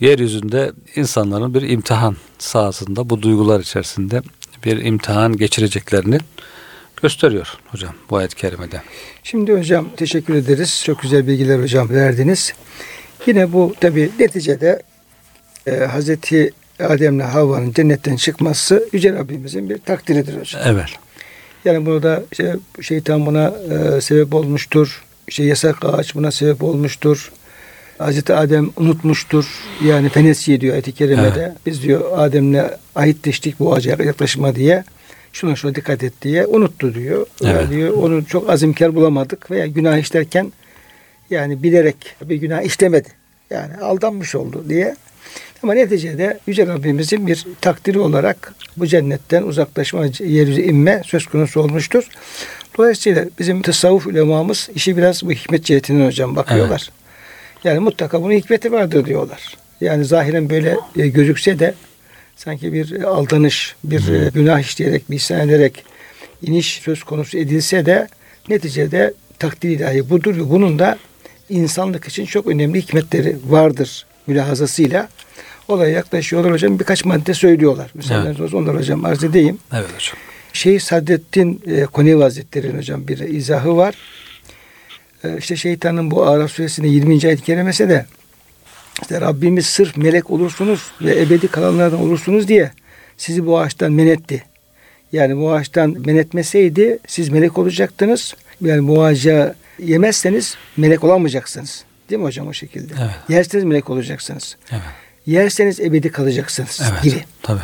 yeryüzünde 0.00 0.72
insanların 0.96 1.54
bir 1.54 1.62
imtihan 1.62 2.16
sahasında 2.38 3.10
bu 3.10 3.22
duygular 3.22 3.60
içerisinde 3.60 4.22
bir 4.64 4.84
imtihan 4.84 5.36
geçireceklerini 5.36 6.18
gösteriyor 7.02 7.58
hocam 7.66 7.94
bu 8.10 8.16
ayet-i 8.16 8.36
kerimede. 8.36 8.82
Şimdi 9.22 9.52
hocam 9.52 9.88
teşekkür 9.96 10.34
ederiz. 10.34 10.82
Çok 10.84 11.02
güzel 11.02 11.26
bilgiler 11.26 11.62
hocam 11.62 11.88
verdiniz. 11.90 12.54
Yine 13.26 13.52
bu 13.52 13.74
tabi 13.80 14.10
neticede 14.18 14.82
e, 15.66 15.76
Hazreti 15.76 16.52
Adem'le 16.80 17.20
Havva'nın 17.20 17.72
cennetten 17.72 18.16
çıkması 18.16 18.88
Yüce 18.92 19.12
Rabbimizin 19.12 19.70
bir 19.70 19.78
takdiridir 19.78 20.40
hocam. 20.40 20.62
Evet. 20.64 20.88
Yani 21.64 21.86
burada 21.86 22.22
işte 22.32 22.56
şeytan 22.80 23.26
buna 23.26 23.54
e, 23.70 24.00
sebep 24.00 24.34
olmuştur. 24.34 25.02
İşte 25.28 25.44
yasak 25.44 25.84
ağaç 25.84 26.14
buna 26.14 26.30
sebep 26.30 26.62
olmuştur. 26.62 27.32
Hazreti 27.98 28.34
Adem 28.34 28.70
unutmuştur. 28.76 29.46
Yani 29.84 30.08
fenesi 30.08 30.60
diyor 30.60 30.72
ayet-i 30.72 30.92
kerimede. 30.92 31.40
Evet. 31.40 31.52
Biz 31.66 31.82
diyor 31.82 32.18
Adem'le 32.18 32.70
ahitleştik 32.94 33.60
bu 33.60 33.74
ağaca 33.74 34.04
yaklaşma 34.04 34.54
diye. 34.54 34.84
Şuna 35.32 35.56
şuna 35.56 35.74
dikkat 35.74 36.02
et 36.02 36.12
diye 36.22 36.46
unuttu 36.46 36.94
diyor. 36.94 37.26
Evet. 37.44 37.70
diyor 37.70 37.90
onu 37.90 38.24
çok 38.24 38.50
azimkar 38.50 38.94
bulamadık 38.94 39.50
veya 39.50 39.66
günah 39.66 39.98
işlerken 39.98 40.52
yani 41.30 41.62
bilerek 41.62 41.96
bir 42.24 42.36
günah 42.36 42.62
işlemedi. 42.62 43.08
Yani 43.50 43.76
aldanmış 43.76 44.34
oldu 44.34 44.64
diye. 44.68 44.96
Ama 45.62 45.74
neticede 45.74 46.38
Yüce 46.46 46.66
Rabbimizin 46.66 47.26
bir 47.26 47.46
takdiri 47.60 47.98
olarak 47.98 48.54
bu 48.76 48.86
cennetten 48.86 49.42
uzaklaşma, 49.42 50.04
yeryüzü 50.20 50.62
inme 50.62 51.02
söz 51.04 51.26
konusu 51.26 51.60
olmuştur. 51.60 52.08
Dolayısıyla 52.78 53.24
bizim 53.38 53.62
tasavvuf 53.62 54.06
ulemamız 54.06 54.68
işi 54.74 54.96
biraz 54.96 55.22
bu 55.22 55.32
hikmet 55.32 55.64
cihetinden 55.64 56.06
hocam 56.06 56.36
bakıyorlar. 56.36 56.90
Evet. 56.90 57.03
Yani 57.64 57.78
mutlaka 57.78 58.22
bunun 58.22 58.32
hikmeti 58.32 58.72
vardır 58.72 59.04
diyorlar. 59.04 59.56
Yani 59.80 60.04
zahiren 60.04 60.50
böyle 60.50 60.76
e, 60.96 61.08
gözükse 61.08 61.58
de 61.58 61.74
sanki 62.36 62.72
bir 62.72 63.02
aldanış, 63.02 63.76
bir 63.84 64.00
hmm. 64.00 64.30
günah 64.30 64.60
işleyerek, 64.60 65.10
bir 65.10 65.16
isyan 65.16 65.48
ederek 65.48 65.84
iniş 66.42 66.80
söz 66.84 67.02
konusu 67.02 67.38
edilse 67.38 67.86
de 67.86 68.08
neticede 68.48 69.14
takdir 69.38 69.70
ilahi 69.70 70.10
budur 70.10 70.36
ve 70.36 70.50
bunun 70.50 70.78
da 70.78 70.98
insanlık 71.48 72.08
için 72.08 72.26
çok 72.26 72.46
önemli 72.46 72.82
hikmetleri 72.82 73.36
vardır 73.48 74.06
mülahazasıyla 74.26 75.08
olaya 75.68 75.90
yaklaşıyorlar 75.90 76.52
hocam. 76.52 76.78
Birkaç 76.78 77.04
madde 77.04 77.34
söylüyorlar. 77.34 77.90
Mesela 77.94 78.34
evet. 78.38 78.54
onları 78.54 78.76
hocam 78.76 79.04
arz 79.04 79.24
edeyim. 79.24 79.58
Evet 79.72 79.86
hocam. 79.94 80.16
Şeyh 80.52 80.80
Sadrettin 80.80 81.62
e, 81.66 81.84
Konevi 81.84 82.22
Hazretleri'nin 82.22 82.78
hocam 82.78 83.08
bir 83.08 83.18
izahı 83.18 83.76
var. 83.76 83.94
E, 85.24 85.38
işte 85.38 85.56
şeytanın 85.56 86.10
bu 86.10 86.26
Araf 86.26 86.50
suresinde 86.50 86.88
20. 86.88 87.26
ayet 87.26 87.42
kerimesi 87.42 87.88
de 87.88 88.06
işte 89.02 89.20
Rabbimiz 89.20 89.66
sırf 89.66 89.96
melek 89.96 90.30
olursunuz 90.30 90.90
ve 91.00 91.20
ebedi 91.22 91.48
kalanlardan 91.48 92.00
olursunuz 92.00 92.48
diye 92.48 92.70
sizi 93.16 93.46
bu 93.46 93.58
ağaçtan 93.58 93.92
men 93.92 94.06
etti. 94.06 94.44
Yani 95.12 95.36
bu 95.36 95.52
ağaçtan 95.52 95.96
men 96.06 96.16
etmeseydi 96.16 96.98
siz 97.06 97.28
melek 97.28 97.58
olacaktınız. 97.58 98.34
Yani 98.60 98.88
bu 98.88 99.04
ağaca 99.04 99.54
yemezseniz 99.78 100.56
melek 100.76 101.04
olamayacaksınız. 101.04 101.84
Değil 102.10 102.20
mi 102.20 102.26
hocam 102.26 102.48
o 102.48 102.52
şekilde? 102.52 102.94
Evet. 103.00 103.14
Yerseniz 103.28 103.64
melek 103.64 103.90
olacaksınız. 103.90 104.56
Evet. 104.70 104.82
Yerseniz 105.26 105.80
ebedi 105.80 106.10
kalacaksınız 106.12 106.82
evet, 106.92 107.02
gibi. 107.02 107.24
Tabii. 107.42 107.60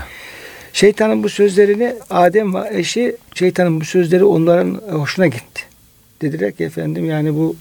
Şeytanın 0.73 1.23
bu 1.23 1.29
sözlerini 1.29 1.95
Adem 2.11 2.55
ve 2.55 2.69
eşi 2.73 3.17
şeytanın 3.35 3.81
bu 3.81 3.85
sözleri 3.85 4.25
onların 4.25 4.83
hoşuna 4.90 5.26
gitti. 5.26 5.70
Dediler 6.23 6.53
ki 6.53 6.65
efendim 6.65 7.05
yani 7.05 7.35
bu 7.35 7.57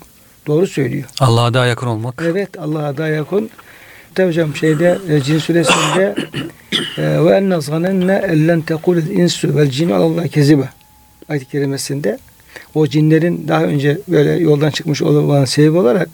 doğru 0.47 0.67
söylüyor. 0.67 1.05
Allah'a 1.19 1.53
daha 1.53 1.65
yakın 1.65 1.87
olmak. 1.87 2.23
Evet 2.25 2.59
Allah'a 2.59 2.97
daha 2.97 3.07
yakın. 3.07 3.49
Tabi 4.15 4.27
hocam 4.27 4.55
şeyde 4.55 4.97
e, 5.09 5.21
Cin 5.21 5.37
suresinde 5.37 6.15
e, 6.97 7.25
ve 7.25 7.29
enne 7.29 7.61
zanenne 7.61 8.21
ellen 8.27 8.61
tekulil 8.61 9.09
insu 9.09 9.55
vel 9.55 9.69
cinu 9.69 9.93
alallah 9.93 10.27
kezibe 10.27 10.69
ayet-i 11.29 11.45
kerimesinde 11.45 12.19
o 12.75 12.87
cinlerin 12.87 13.45
daha 13.47 13.63
önce 13.63 13.97
böyle 14.07 14.31
yoldan 14.31 14.69
çıkmış 14.69 15.01
olan 15.01 15.45
sebebi 15.45 15.77
olarak 15.77 16.09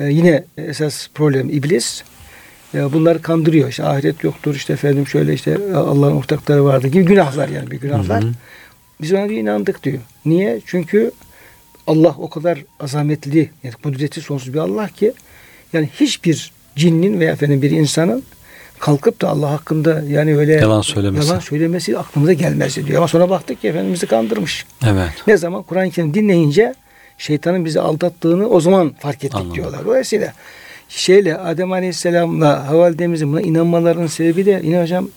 e, 0.00 0.04
yine 0.04 0.44
esas 0.56 1.08
problem 1.14 1.48
iblis 1.48 2.02
ya 2.72 2.92
bunları 2.92 3.22
kandırıyor. 3.22 3.68
İşte 3.68 3.84
ahiret 3.84 4.24
yoktur. 4.24 4.54
işte 4.54 4.72
efendim 4.72 5.06
şöyle 5.06 5.34
işte 5.34 5.58
Allah'ın 5.74 6.16
ortakları 6.16 6.64
vardı 6.64 6.88
gibi 6.88 7.04
günahlar 7.04 7.48
yani 7.48 7.70
bir 7.70 7.80
günahlar. 7.80 8.22
Hı 8.22 8.26
hı. 8.26 8.32
Biz 9.00 9.12
ona 9.12 9.28
diyor 9.28 9.40
inandık 9.40 9.84
diyor. 9.84 9.98
Niye? 10.24 10.60
Çünkü 10.66 11.10
Allah 11.86 12.14
o 12.18 12.30
kadar 12.30 12.64
azametli, 12.80 13.50
yani 13.64 13.74
kudreti 13.82 14.20
sonsuz 14.20 14.54
bir 14.54 14.58
Allah 14.58 14.88
ki 14.88 15.12
yani 15.72 15.90
hiçbir 16.00 16.52
cinnin 16.76 17.20
veya 17.20 17.32
efendim 17.32 17.62
bir 17.62 17.70
insanın 17.70 18.22
kalkıp 18.78 19.20
da 19.20 19.28
Allah 19.28 19.50
hakkında 19.50 20.02
yani 20.08 20.36
öyle 20.36 20.52
yalan 20.52 20.80
söylemesi, 20.80 21.28
yalan 21.28 21.40
söylemesi 21.40 21.98
aklımıza 21.98 22.32
gelmez 22.32 22.76
diyor. 22.76 22.98
Ama 22.98 23.08
sonra 23.08 23.30
baktık 23.30 23.60
ki 23.60 23.68
Efendimiz'i 23.68 24.06
kandırmış. 24.06 24.66
Evet. 24.86 25.10
Ne 25.26 25.36
zaman 25.36 25.62
Kur'an-ı 25.62 25.90
Kerim 25.90 26.14
dinleyince 26.14 26.74
şeytanın 27.18 27.64
bizi 27.64 27.80
aldattığını 27.80 28.48
o 28.48 28.60
zaman 28.60 28.94
fark 28.98 29.16
ettik 29.16 29.34
Anladım. 29.34 29.54
diyorlar. 29.54 29.84
Dolayısıyla 29.84 30.32
şeyle 30.88 31.38
Adem 31.38 31.72
Aleyhisselam'la 31.72 32.68
Havalidemizin 32.68 33.32
buna 33.32 33.40
inanmalarının 33.40 34.06
sebebi 34.06 34.46
de 34.46 34.60
yine 34.64 34.82
hocam 34.82 35.08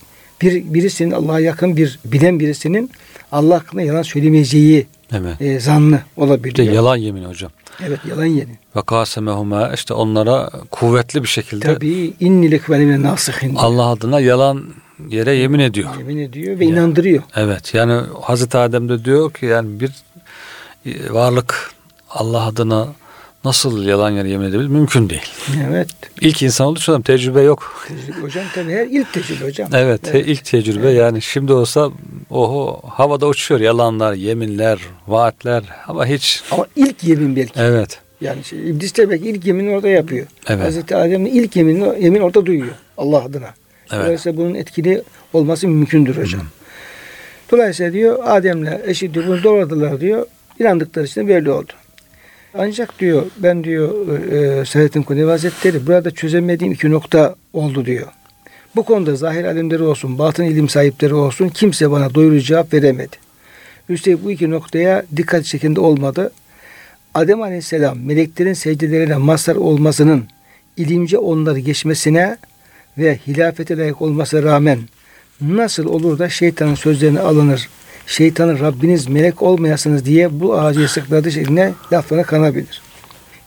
bir, 0.41 0.73
birisinin 0.73 1.11
Allah'a 1.11 1.39
yakın 1.39 1.77
bir 1.77 1.99
bilen 2.05 2.39
birisinin 2.39 2.91
Allah 3.31 3.55
hakkında 3.55 3.81
yalan 3.81 4.01
söylemeyeceği 4.01 4.87
evet. 5.13 5.41
e, 5.41 5.59
zannı 5.59 6.01
olabiliyor. 6.17 6.57
İşte 6.57 6.63
yalan 6.63 6.95
yemin 6.95 7.23
hocam. 7.23 7.51
Evet 7.87 7.99
yalan 8.09 8.25
yemin. 8.25 8.57
Ve 8.75 8.81
kasemehuma 8.81 9.73
işte 9.73 9.93
onlara 9.93 10.49
kuvvetli 10.71 11.23
bir 11.23 11.27
şekilde 11.27 11.73
Tabii 11.73 12.13
innilik 12.19 12.69
ve 12.69 13.01
nasihin. 13.01 13.55
Allah 13.55 13.85
adına 13.85 14.19
yalan 14.19 14.63
yere 15.09 15.35
yemin 15.35 15.59
ediyor. 15.59 15.89
Yemin 15.97 16.17
ediyor 16.17 16.59
ve 16.59 16.65
yani, 16.65 16.73
inandırıyor. 16.73 17.23
Evet 17.35 17.73
yani 17.73 18.01
Hazreti 18.21 18.57
Adem 18.57 18.89
de 18.89 19.05
diyor 19.05 19.33
ki 19.33 19.45
yani 19.45 19.79
bir 19.79 19.91
e, 20.85 21.13
varlık 21.13 21.71
Allah 22.09 22.45
adına 22.45 22.87
nasıl 23.45 23.85
yalan 23.85 24.09
yere 24.09 24.29
yemin 24.29 24.45
edebilir? 24.45 24.67
Mümkün 24.67 25.09
değil. 25.09 25.21
Evet. 25.69 25.87
İlk 26.21 26.41
insan 26.41 26.67
olduğu 26.67 26.79
için 26.79 27.01
tecrübe 27.01 27.41
yok. 27.41 27.87
Tecrübe 27.87 28.21
hocam 28.21 28.45
tabii 28.55 28.71
her 28.71 28.85
ilk 28.85 29.13
tecrübe 29.13 29.45
hocam. 29.45 29.69
Evet, 29.73 30.01
evet. 30.11 30.27
ilk 30.27 30.45
tecrübe 30.45 30.87
evet. 30.87 30.99
yani 30.99 31.21
şimdi 31.21 31.53
olsa 31.53 31.91
oho 32.29 32.81
havada 32.89 33.27
uçuyor 33.27 33.61
yalanlar, 33.61 34.13
yeminler, 34.13 34.79
vaatler 35.07 35.63
ama 35.87 36.05
hiç. 36.05 36.43
Ama 36.51 36.65
ilk 36.75 37.03
yemin 37.03 37.35
belki. 37.35 37.59
Evet. 37.59 37.99
Yani 38.21 38.43
şey, 38.43 38.69
İblis 38.69 38.97
de 38.97 39.09
belki 39.09 39.29
ilk 39.29 39.45
yemin 39.45 39.67
orada 39.67 39.89
yapıyor. 39.89 40.27
Evet. 40.47 40.65
Hazreti 40.65 40.95
Adem'in 40.95 41.25
ilk 41.25 41.55
yeminini 41.55 42.03
yemin 42.03 42.21
orada 42.21 42.45
duyuyor 42.45 42.73
Allah 42.97 43.23
adına. 43.23 43.53
Evet. 43.91 44.03
Dolayısıyla 44.03 44.37
bunun 44.37 44.55
etkili 44.55 45.03
olması 45.33 45.67
mümkündür 45.67 46.17
hocam. 46.17 46.41
Hı. 46.41 46.45
Dolayısıyla 47.51 47.93
diyor 47.93 48.19
Adem'le 48.25 48.79
eşi 48.85 49.13
diyor 49.13 49.27
bunu 49.27 49.43
doğradılar 49.43 50.01
diyor. 50.01 50.25
İnandıkları 50.59 51.05
için 51.05 51.27
böyle 51.27 51.51
oldu. 51.51 51.73
Ancak 52.53 52.99
diyor 52.99 53.25
ben 53.37 53.63
diyor 53.63 54.17
e, 54.31 54.65
Selahattin 54.65 55.03
Kunevi 55.03 55.29
Hazretleri 55.29 55.87
burada 55.87 56.11
çözemediğim 56.11 56.73
iki 56.73 56.91
nokta 56.91 57.35
oldu 57.53 57.85
diyor. 57.85 58.07
Bu 58.75 58.83
konuda 58.83 59.15
zahir 59.15 59.43
alimleri 59.43 59.83
olsun, 59.83 60.19
batın 60.19 60.43
ilim 60.43 60.69
sahipleri 60.69 61.13
olsun 61.13 61.49
kimse 61.49 61.91
bana 61.91 62.13
doyurucu 62.13 62.45
cevap 62.45 62.73
veremedi. 62.73 63.15
Üstelik 63.89 64.23
bu 64.23 64.31
iki 64.31 64.51
noktaya 64.51 65.05
dikkat 65.15 65.45
şeklinde 65.45 65.79
olmadı. 65.79 66.31
Adem 67.13 67.41
Aleyhisselam 67.41 67.99
meleklerin 67.99 68.53
secdelerine 68.53 69.17
mazhar 69.17 69.55
olmasının 69.55 70.23
ilimce 70.77 71.17
onları 71.17 71.59
geçmesine 71.59 72.37
ve 72.97 73.19
hilafete 73.27 73.77
layık 73.77 74.01
olmasına 74.01 74.43
rağmen 74.43 74.79
nasıl 75.41 75.85
olur 75.85 76.19
da 76.19 76.29
şeytanın 76.29 76.75
sözlerine 76.75 77.19
alınır 77.19 77.69
şeytanın 78.09 78.59
Rabbiniz 78.59 79.07
melek 79.07 79.41
olmayasınız 79.41 80.05
diye 80.05 80.39
bu 80.39 80.59
ağacı 80.59 80.79
yasakladığı 80.79 81.31
şeklinde 81.31 81.73
laflarına 81.93 82.25
kanabilir. 82.25 82.81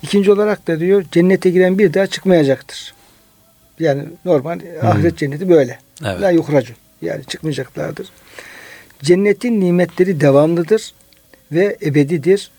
İkinci 0.02 0.32
olarak 0.32 0.66
da 0.66 0.80
diyor 0.80 1.04
cennete 1.12 1.50
giren 1.50 1.78
bir 1.78 1.94
daha 1.94 2.06
çıkmayacaktır. 2.06 2.94
Yani 3.78 4.02
normal 4.24 4.60
hmm. 4.60 4.88
ahiret 4.88 5.16
cenneti 5.16 5.48
böyle. 5.48 5.78
Evet. 6.04 6.20
La 6.20 6.30
yuhracun. 6.30 6.76
Yani 7.02 7.24
çıkmayacaklardır. 7.24 8.08
Cennetin 9.02 9.60
nimetleri 9.60 10.20
devamlıdır 10.20 10.92
ve 11.52 11.76
ebedidir. 11.82 12.50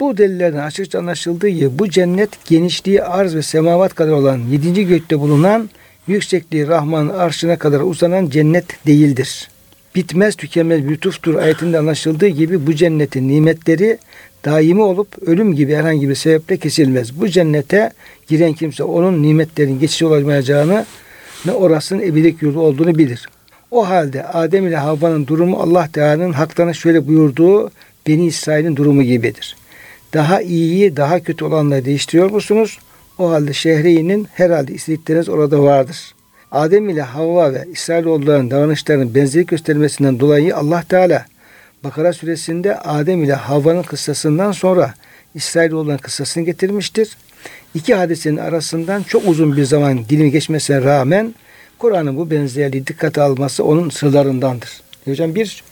Bu 0.00 0.16
delillerden 0.16 0.58
açıkça 0.58 0.98
anlaşıldığı 0.98 1.48
gibi 1.48 1.78
bu 1.78 1.90
cennet 1.90 2.46
genişliği 2.46 3.02
arz 3.02 3.34
ve 3.34 3.42
semavat 3.42 3.94
kadar 3.94 4.12
olan 4.12 4.38
yedinci 4.38 4.86
gökte 4.86 5.20
bulunan 5.20 5.70
yüksekliği 6.06 6.68
Rahman'ın 6.68 7.08
arşına 7.08 7.58
kadar 7.58 7.80
uzanan 7.80 8.28
cennet 8.28 8.86
değildir. 8.86 9.48
Bitmez 9.94 10.34
tükenmez 10.34 10.84
lütuftur 10.84 11.34
ayetinde 11.34 11.78
anlaşıldığı 11.78 12.28
gibi 12.28 12.66
bu 12.66 12.74
cennetin 12.74 13.28
nimetleri 13.28 13.98
daimi 14.44 14.82
olup 14.82 15.22
ölüm 15.26 15.54
gibi 15.54 15.74
herhangi 15.74 16.08
bir 16.08 16.14
sebeple 16.14 16.56
kesilmez. 16.56 17.20
Bu 17.20 17.28
cennete 17.28 17.90
giren 18.28 18.52
kimse 18.52 18.84
onun 18.84 19.22
nimetlerin 19.22 19.78
geçici 19.78 20.06
olamayacağını 20.06 20.86
ne 21.44 21.52
orasının 21.52 22.02
ebilik 22.02 22.42
yurdu 22.42 22.60
olduğunu 22.60 22.98
bilir. 22.98 23.28
O 23.70 23.88
halde 23.88 24.26
Adem 24.26 24.66
ile 24.66 24.76
Havva'nın 24.76 25.26
durumu 25.26 25.56
Allah 25.56 25.88
Teala'nın 25.92 26.32
haklarına 26.32 26.72
şöyle 26.72 27.06
buyurduğu 27.06 27.70
Beni 28.06 28.26
İsrail'in 28.26 28.76
durumu 28.76 29.02
gibidir. 29.02 29.56
Daha 30.14 30.42
iyiyi 30.42 30.96
daha 30.96 31.20
kötü 31.20 31.44
olanları 31.44 31.84
değiştiriyor 31.84 32.30
musunuz? 32.30 32.78
O 33.18 33.30
halde 33.30 33.52
şehreyinin 33.52 34.28
herhalde 34.34 34.72
istedikleriniz 34.72 35.28
orada 35.28 35.62
vardır. 35.62 36.13
Adem 36.54 36.88
ile 36.88 37.02
Havva 37.02 37.52
ve 37.52 37.64
İsrailoğullarının 37.72 38.50
davranışlarının 38.50 39.14
benzerlik 39.14 39.48
göstermesinden 39.48 40.20
dolayı 40.20 40.56
Allah 40.56 40.84
Teala 40.88 41.26
Bakara 41.84 42.12
suresinde 42.12 42.78
Adem 42.78 43.24
ile 43.24 43.34
Havva'nın 43.34 43.82
kıssasından 43.82 44.52
sonra 44.52 44.94
İsrailoğullarının 45.34 45.98
kıssasını 45.98 46.44
getirmiştir. 46.44 47.16
İki 47.74 47.94
hadisenin 47.94 48.36
arasından 48.36 49.02
çok 49.02 49.28
uzun 49.28 49.56
bir 49.56 49.64
zaman 49.64 50.04
dilimi 50.08 50.30
geçmesine 50.30 50.82
rağmen 50.82 51.34
Kur'an'ın 51.78 52.16
bu 52.16 52.30
benzerliği 52.30 52.86
dikkate 52.86 53.22
alması 53.22 53.64
onun 53.64 53.90
sırlarındandır. 53.90 54.80
Hocam 55.04 55.34
bir 55.34 55.64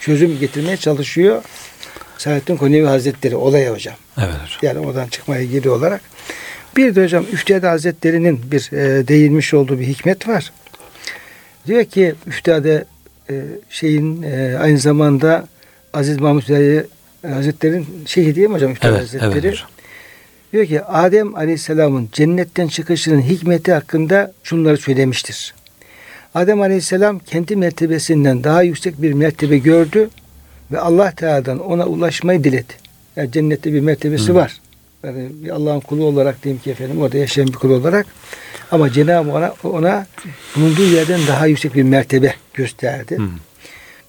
çözüm 0.00 0.38
getirmeye 0.40 0.76
çalışıyor. 0.76 1.42
Saadettin 2.18 2.56
Konevi 2.56 2.86
Hazretleri 2.86 3.36
olaya 3.36 3.72
hocam. 3.72 3.94
Evet 4.18 4.34
hocam. 4.34 4.58
Yani 4.62 4.78
oradan 4.86 5.08
çıkmaya 5.08 5.44
geri 5.44 5.70
olarak. 5.70 6.00
Bir 6.76 6.94
de 6.94 7.02
hocam 7.04 7.24
Üftade 7.32 7.66
Hazretleri'nin 7.66 8.40
bir 8.52 8.70
e, 8.72 9.08
değinmiş 9.08 9.54
olduğu 9.54 9.80
bir 9.80 9.86
hikmet 9.86 10.28
var. 10.28 10.52
Diyor 11.66 11.84
ki 11.84 12.14
Üftade 12.26 12.84
e, 13.30 13.42
şeyin 13.70 14.22
e, 14.22 14.56
aynı 14.60 14.78
zamanda 14.78 15.48
Aziz 15.92 16.20
Mahmud 16.20 16.42
Hüdayi 16.42 16.82
Hazretleri'nin 17.26 17.86
şeyhi 18.06 18.36
değil 18.36 18.48
mi 18.48 18.54
hocam 18.54 18.72
Üftade 18.72 18.92
Evet, 18.92 19.02
Hazretleri? 19.02 19.30
evet 19.32 19.52
hocam. 19.52 19.68
Diyor 20.52 20.66
ki 20.66 20.82
Adem 20.82 21.34
Aleyhisselam'ın 21.34 22.08
cennetten 22.12 22.68
çıkışının 22.68 23.22
hikmeti 23.22 23.72
hakkında 23.72 24.32
şunları 24.42 24.76
söylemiştir. 24.76 25.54
Adem 26.34 26.60
Aleyhisselam 26.60 27.18
kendi 27.18 27.56
mertebesinden 27.56 28.44
daha 28.44 28.62
yüksek 28.62 29.02
bir 29.02 29.12
mertebe 29.12 29.58
gördü 29.58 30.10
ve 30.72 30.78
Allah 30.80 31.10
Teala'dan 31.10 31.58
ona 31.58 31.86
ulaşmayı 31.86 32.44
diledi. 32.44 32.72
Yani 33.16 33.32
cennette 33.32 33.72
bir 33.72 33.80
mertebesi 33.80 34.28
Hı. 34.28 34.34
var. 34.34 34.60
Yani 35.04 35.28
bir 35.32 35.50
Allah'ın 35.50 35.80
kulu 35.80 36.04
olarak 36.04 36.42
diyeyim 36.42 36.62
ki 36.62 36.70
efendim 36.70 37.00
orada 37.00 37.18
yaşayan 37.18 37.48
bir 37.48 37.52
kul 37.52 37.70
olarak 37.70 38.06
ama 38.70 38.92
Cenab-ı 38.92 39.32
ona, 39.32 39.54
ona 39.64 40.06
bulunduğu 40.56 40.84
yerden 40.84 41.20
daha 41.28 41.46
yüksek 41.46 41.74
bir 41.74 41.82
mertebe 41.82 42.34
gösterdi. 42.54 43.16
Hı. 43.16 43.28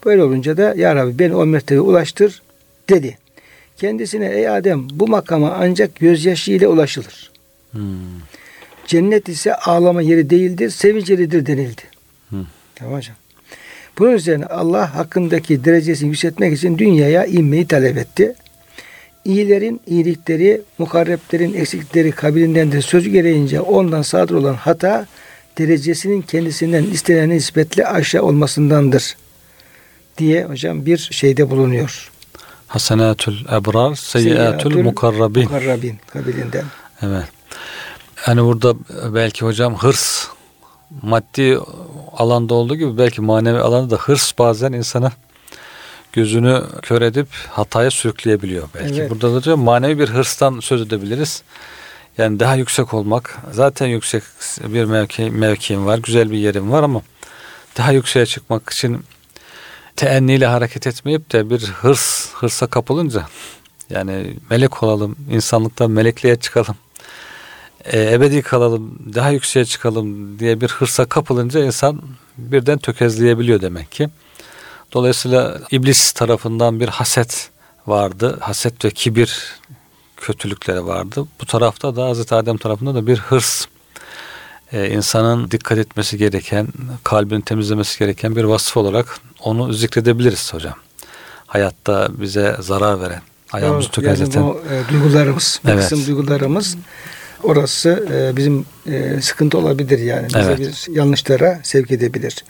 Böyle 0.05 0.23
olunca 0.23 0.57
da 0.57 0.73
Ya 0.77 0.95
Rabbi 0.95 1.19
beni 1.19 1.35
o 1.35 1.45
mertebeye 1.45 1.81
ulaştır 1.81 2.41
dedi. 2.89 3.17
Kendisine 3.77 4.27
ey 4.27 4.49
Adem 4.49 4.87
bu 4.89 5.07
makama 5.07 5.57
ancak 5.59 5.95
gözyaşı 5.95 6.51
ile 6.51 6.67
ulaşılır. 6.67 7.31
Hı. 7.71 7.79
Cennet 8.87 9.29
ise 9.29 9.55
ağlama 9.55 10.01
yeri 10.01 10.29
değildir, 10.29 10.69
sevinç 10.69 11.09
yeridir 11.09 11.45
denildi. 11.45 11.81
Hı. 12.29 12.35
Tamam 12.75 12.97
hocam. 12.97 13.15
Bunun 13.99 14.11
üzerine 14.11 14.45
Allah 14.45 14.95
hakkındaki 14.95 15.65
derecesini 15.65 16.09
yükseltmek 16.09 16.53
için 16.53 16.77
dünyaya 16.77 17.25
inmeyi 17.25 17.67
talep 17.67 17.97
etti. 17.97 18.35
İyilerin 19.25 19.81
iyilikleri, 19.87 20.61
mukarreplerin 20.77 21.53
eksiklikleri 21.53 22.11
kabilindendir. 22.11 22.81
Sözü 22.81 23.09
gereğince 23.09 23.61
ondan 23.61 24.01
sadır 24.01 24.35
olan 24.35 24.53
hata 24.53 25.07
derecesinin 25.57 26.21
kendisinden 26.21 26.83
istenen 26.83 27.29
nispetle 27.29 27.87
aşağı 27.87 28.23
olmasındandır 28.23 29.15
diye 30.17 30.45
hocam 30.45 30.85
bir 30.85 30.97
şeyde 30.97 31.49
bulunuyor. 31.49 32.11
Hasenatül 32.67 33.45
ebrar, 33.51 33.95
seyyiatül 33.95 34.83
mukarrabin. 34.83 35.43
Mukarrabin 35.43 35.95
kabilinden. 36.13 36.65
Evet. 37.01 37.25
Yani 38.27 38.43
burada 38.43 38.75
belki 39.13 39.45
hocam 39.45 39.75
hırs 39.75 40.27
maddi 41.01 41.57
alanda 42.17 42.53
olduğu 42.53 42.75
gibi 42.75 42.97
belki 42.97 43.21
manevi 43.21 43.59
alanda 43.59 43.89
da 43.89 43.95
hırs 43.95 44.33
bazen 44.39 44.73
insana 44.73 45.11
gözünü 46.13 46.63
kör 46.81 47.01
edip 47.01 47.27
hataya 47.49 47.91
sürükleyebiliyor 47.91 48.69
belki. 48.75 48.99
Evet. 48.99 49.11
Burada 49.11 49.31
da 49.31 49.35
hocam 49.35 49.59
manevi 49.59 49.99
bir 49.99 50.09
hırstan 50.09 50.59
söz 50.59 50.81
edebiliriz. 50.81 51.43
Yani 52.17 52.39
daha 52.39 52.55
yüksek 52.55 52.93
olmak. 52.93 53.37
Zaten 53.51 53.87
yüksek 53.87 54.23
bir 54.63 54.85
mevki, 54.85 55.31
mevkiim 55.31 55.85
var, 55.85 55.97
güzel 55.97 56.31
bir 56.31 56.37
yerim 56.37 56.71
var 56.71 56.83
ama 56.83 57.01
daha 57.77 57.91
yükseğe 57.91 58.25
çıkmak 58.25 58.69
için 58.69 59.05
teenniyle 59.95 60.45
hareket 60.45 60.87
etmeyip 60.87 61.31
de 61.31 61.49
bir 61.49 61.61
hırs, 61.61 62.33
hırsa 62.33 62.67
kapılınca 62.67 63.27
yani 63.89 64.33
melek 64.49 64.83
olalım, 64.83 65.15
insanlıktan 65.31 65.91
melekliğe 65.91 66.35
çıkalım, 66.35 66.75
e, 67.85 68.13
ebedi 68.13 68.41
kalalım, 68.41 68.99
daha 69.15 69.29
yükseğe 69.29 69.65
çıkalım 69.65 70.39
diye 70.39 70.61
bir 70.61 70.67
hırsa 70.69 71.05
kapılınca 71.05 71.65
insan 71.65 72.01
birden 72.37 72.77
tökezleyebiliyor 72.77 73.61
demek 73.61 73.91
ki. 73.91 74.09
Dolayısıyla 74.93 75.59
iblis 75.71 76.11
tarafından 76.11 76.79
bir 76.79 76.87
haset 76.87 77.49
vardı. 77.87 78.37
Haset 78.41 78.85
ve 78.85 78.91
kibir 78.91 79.59
kötülükleri 80.17 80.85
vardı. 80.85 81.25
Bu 81.41 81.45
tarafta 81.45 81.95
da 81.95 82.05
Hazreti 82.05 82.35
Adem 82.35 82.57
tarafında 82.57 82.95
da 82.95 83.07
bir 83.07 83.17
hırs 83.17 83.65
e, 84.71 84.89
insanın 84.89 85.51
dikkat 85.51 85.77
etmesi 85.77 86.17
gereken, 86.17 86.67
kalbini 87.03 87.41
temizlemesi 87.41 87.99
gereken 87.99 88.35
bir 88.35 88.43
vasıf 88.43 88.77
olarak 88.77 89.19
onu 89.39 89.73
zikredebiliriz 89.73 90.53
hocam. 90.53 90.75
Hayatta 91.47 92.09
bize 92.17 92.57
zarar 92.59 93.01
veren, 93.01 93.21
ayağımızı 93.51 93.89
tökezleten. 93.91 94.41
Yani 94.41 94.53
bu 94.53 94.73
e, 94.73 94.89
duygularımız, 94.89 95.61
Evet. 95.65 95.79
kısım 95.79 96.07
duygularımız 96.07 96.77
orası 97.43 98.07
e, 98.13 98.37
bizim 98.37 98.65
e, 98.91 99.21
sıkıntı 99.21 99.57
olabilir 99.57 99.99
yani. 99.99 100.27
Bize 100.27 100.39
Evet. 100.39 100.59
bir 100.59 100.95
yanlışlara 100.95 101.59
sevk 101.63 101.91
edebilir. 101.91 102.43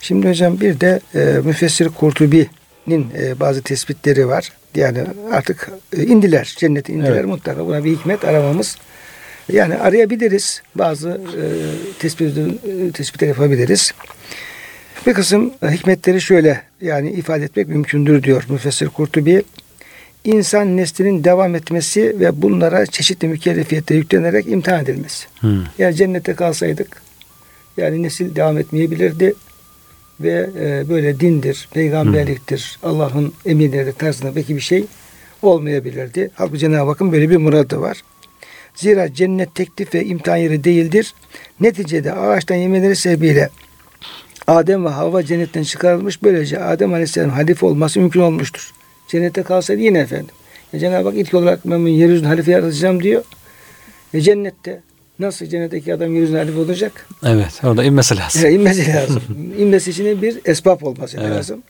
Şimdi 0.00 0.28
hocam 0.28 0.60
bir 0.60 0.80
de 0.80 1.00
e, 1.14 1.40
Müfessir 1.44 1.88
Kurtubi'nin 1.88 3.06
e, 3.18 3.40
bazı 3.40 3.62
tespitleri 3.62 4.28
var. 4.28 4.52
Yani 4.74 4.98
artık 5.32 5.70
e, 5.96 6.02
indiler, 6.02 6.54
cennete 6.58 6.92
indiler 6.92 7.12
Evet. 7.12 7.26
mutlaka. 7.26 7.66
Buna 7.66 7.84
bir 7.84 7.90
hikmet 7.96 8.24
aramamız. 8.24 8.76
Yani 9.52 9.74
arayabiliriz. 9.74 10.62
Bazı 10.74 11.08
e, 11.10 11.44
tespit, 11.98 12.38
e, 12.38 12.92
tespitler 12.92 13.28
yapabiliriz. 13.28 13.92
Bir 15.06 15.14
kısım 15.14 15.52
e, 15.62 15.68
hikmetleri 15.70 16.20
şöyle 16.20 16.62
yani 16.80 17.10
ifade 17.10 17.44
etmek 17.44 17.68
mümkündür 17.68 18.22
diyor 18.22 18.44
Müfessir 18.48 18.88
Kurtubi. 18.88 19.42
İnsan 20.26 20.76
neslinin 20.76 21.24
devam 21.24 21.54
etmesi 21.54 22.20
ve 22.20 22.42
bunlara 22.42 22.86
çeşitli 22.86 23.28
mükellefiyette 23.28 23.94
yüklenerek 23.94 24.48
imtihan 24.48 24.82
edilmesi. 24.82 25.26
Hı. 25.40 25.58
Yani 25.78 25.94
cennette 25.94 26.34
kalsaydık 26.34 27.02
yani 27.76 28.02
nesil 28.02 28.36
devam 28.36 28.58
etmeyebilirdi 28.58 29.34
ve 30.20 30.50
e, 30.60 30.88
böyle 30.88 31.20
dindir, 31.20 31.68
peygamberliktir, 31.74 32.78
Allah'ın 32.82 33.32
emirleri 33.46 33.92
tarzında 33.92 34.36
belki 34.36 34.56
bir 34.56 34.60
şey 34.60 34.84
olmayabilirdi. 35.42 36.30
Halbuki 36.34 36.58
Cenab-ı 36.58 36.90
Hakk'ın 36.90 37.12
böyle 37.12 37.30
bir 37.30 37.36
muradı 37.36 37.80
var. 37.80 38.02
Zira 38.74 39.14
cennet 39.14 39.54
teklif 39.54 39.94
ve 39.94 40.04
imtihan 40.04 40.36
yeri 40.36 40.64
değildir. 40.64 41.14
Neticede 41.60 42.12
ağaçtan 42.12 42.56
yemeleri 42.56 42.96
sebebiyle 42.96 43.50
Adem 44.46 44.84
ve 44.84 44.88
Havva 44.88 45.22
cennetten 45.22 45.62
çıkarılmış. 45.62 46.22
Böylece 46.22 46.64
Adem 46.64 46.92
Aleyhisselam 46.92 47.30
halife 47.30 47.66
olması 47.66 48.00
mümkün 48.00 48.20
olmuştur. 48.20 48.72
Cennette 49.08 49.42
kalsaydı 49.42 49.80
yine 49.80 49.98
efendim. 49.98 50.34
Ya 50.72 50.80
Cenab-ı 50.80 51.08
Hak 51.08 51.18
ilk 51.18 51.34
olarak 51.34 51.60
ben 51.64 51.78
yeryüzünde 51.78 52.28
halife 52.28 52.50
yaratacağım 52.52 53.02
diyor. 53.02 53.24
E 54.14 54.20
cennette 54.20 54.80
nasıl 55.18 55.46
cennetteki 55.46 55.94
adam 55.94 56.14
yeryüzünde 56.14 56.38
halife 56.38 56.58
olacak? 56.58 57.06
Evet, 57.26 57.60
orada 57.64 57.84
inmesi 57.84 58.16
lazım. 58.16 58.42
Ya 58.42 58.50
inmesi 58.50 58.92
lazım. 58.94 59.22
İnmesi 59.58 59.90
için 59.90 60.22
bir 60.22 60.40
esbab 60.44 60.82
olması 60.82 61.16
Evet. 61.20 61.30
lazım. 61.30 61.62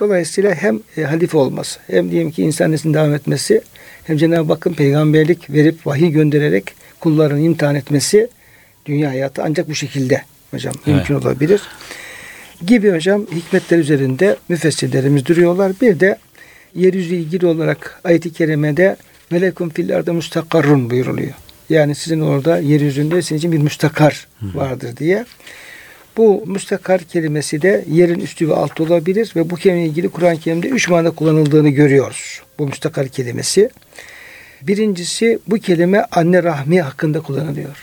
Dolayısıyla 0.00 0.54
hem 0.54 0.80
e, 0.96 1.02
halife 1.02 1.38
olması, 1.38 1.80
hem 1.86 2.10
diyelim 2.10 2.30
ki 2.30 2.42
insan 2.42 2.72
neslinin 2.72 2.94
devam 2.94 3.14
etmesi, 3.14 3.60
hem 4.04 4.16
Cenab-ı 4.16 4.52
Hakk'ın 4.52 4.72
peygamberlik 4.72 5.50
verip 5.50 5.86
vahiy 5.86 6.10
göndererek 6.10 6.64
kullarını 7.00 7.40
imtihan 7.40 7.74
etmesi 7.74 8.28
dünya 8.86 9.10
hayatı 9.10 9.42
ancak 9.42 9.68
bu 9.68 9.74
şekilde 9.74 10.22
hocam 10.50 10.74
Evet. 10.76 10.86
mümkün 10.86 11.14
olabilir. 11.14 11.60
Gibi 12.66 12.90
hocam 12.90 13.26
hikmetler 13.34 13.78
üzerinde 13.78 14.36
müfessirlerimiz 14.48 15.26
duruyorlar. 15.26 15.72
Bir 15.80 16.00
de 16.00 16.18
yeryüzü 16.74 17.14
ilgili 17.14 17.46
olarak 17.46 18.00
ayet-i 18.04 18.32
kerimede 18.32 18.96
velekum 19.32 19.70
fil 19.70 19.96
arda 19.96 20.12
mustakarrun 20.12 20.90
buyuruluyor. 20.90 21.32
Yani 21.70 21.94
sizin 21.94 22.20
orada 22.20 22.58
yeryüzünde 22.58 23.22
sizin 23.22 23.36
için 23.36 23.52
bir 23.52 23.58
müstakar 23.58 24.28
vardır 24.42 24.96
diye. 24.96 25.24
Bu 26.16 26.44
müstakar 26.46 27.00
kelimesi 27.00 27.62
de 27.62 27.84
yerin 27.90 28.20
üstü 28.20 28.48
ve 28.48 28.54
altı 28.54 28.82
olabilir 28.82 29.32
ve 29.36 29.50
bu 29.50 29.56
kelimeyle 29.56 29.88
ilgili 29.88 30.08
Kur'an-ı 30.08 30.40
Kerim'de 30.40 30.68
üç 30.68 30.88
manada 30.88 31.10
kullanıldığını 31.10 31.68
görüyoruz. 31.68 32.42
Bu 32.58 32.66
müstakar 32.66 33.08
kelimesi. 33.08 33.70
Birincisi 34.62 35.38
bu 35.46 35.58
kelime 35.58 36.06
anne 36.10 36.42
rahmi 36.42 36.82
hakkında 36.82 37.20
kullanılıyor. 37.20 37.76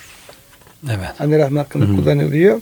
Evet. 0.86 1.10
Anne 1.20 1.40
rahmi 1.40 1.58
hakkında 1.58 1.86
Hı. 1.86 1.96
kullanılıyor. 1.96 2.62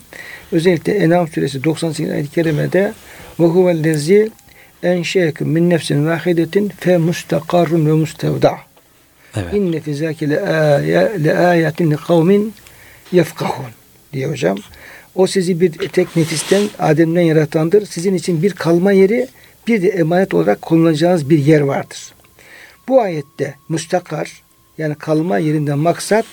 Özellikle 0.52 0.94
Enam 0.94 1.28
suresi 1.28 1.64
98 1.64 2.12
ayet-i 2.12 2.32
kerimede 2.32 2.94
ve 3.40 3.44
huvellezi 3.46 4.32
enşeeküm 4.84 5.50
min 5.50 5.70
nefsin 5.70 6.08
vahidetin 6.08 6.70
fe 6.80 6.98
mustakarrun 6.98 7.86
ve 7.86 7.92
mustevda. 7.92 8.58
Evet. 9.36 9.54
İnne 9.54 9.80
fi 9.80 9.96
zâki 9.96 10.30
le 10.30 11.34
âyatin 11.38 11.92
li 11.92 11.96
kavmin 11.96 12.54
yefkahun 13.12 13.72
diye 14.14 14.28
hocam. 14.28 14.58
O 15.16 15.28
sizi 15.28 15.62
bir 15.62 15.72
tek 15.72 16.16
nefisten 16.16 16.64
Adem'den 16.80 17.22
yaratandır. 17.22 17.86
Sizin 17.86 18.14
için 18.14 18.42
bir 18.44 18.54
kalma 18.54 18.92
yeri 18.92 19.28
bir 19.68 19.82
de 19.82 19.88
emanet 19.88 20.34
olarak 20.34 20.62
kullanacağınız 20.62 21.30
bir 21.30 21.38
yer 21.38 21.62
vardır. 21.62 22.14
Bu 22.88 23.02
ayette 23.02 23.56
müstakar 23.70 24.42
yani 24.78 24.96
kalma 24.96 25.38
yerinden 25.38 25.78
maksat 25.78 26.26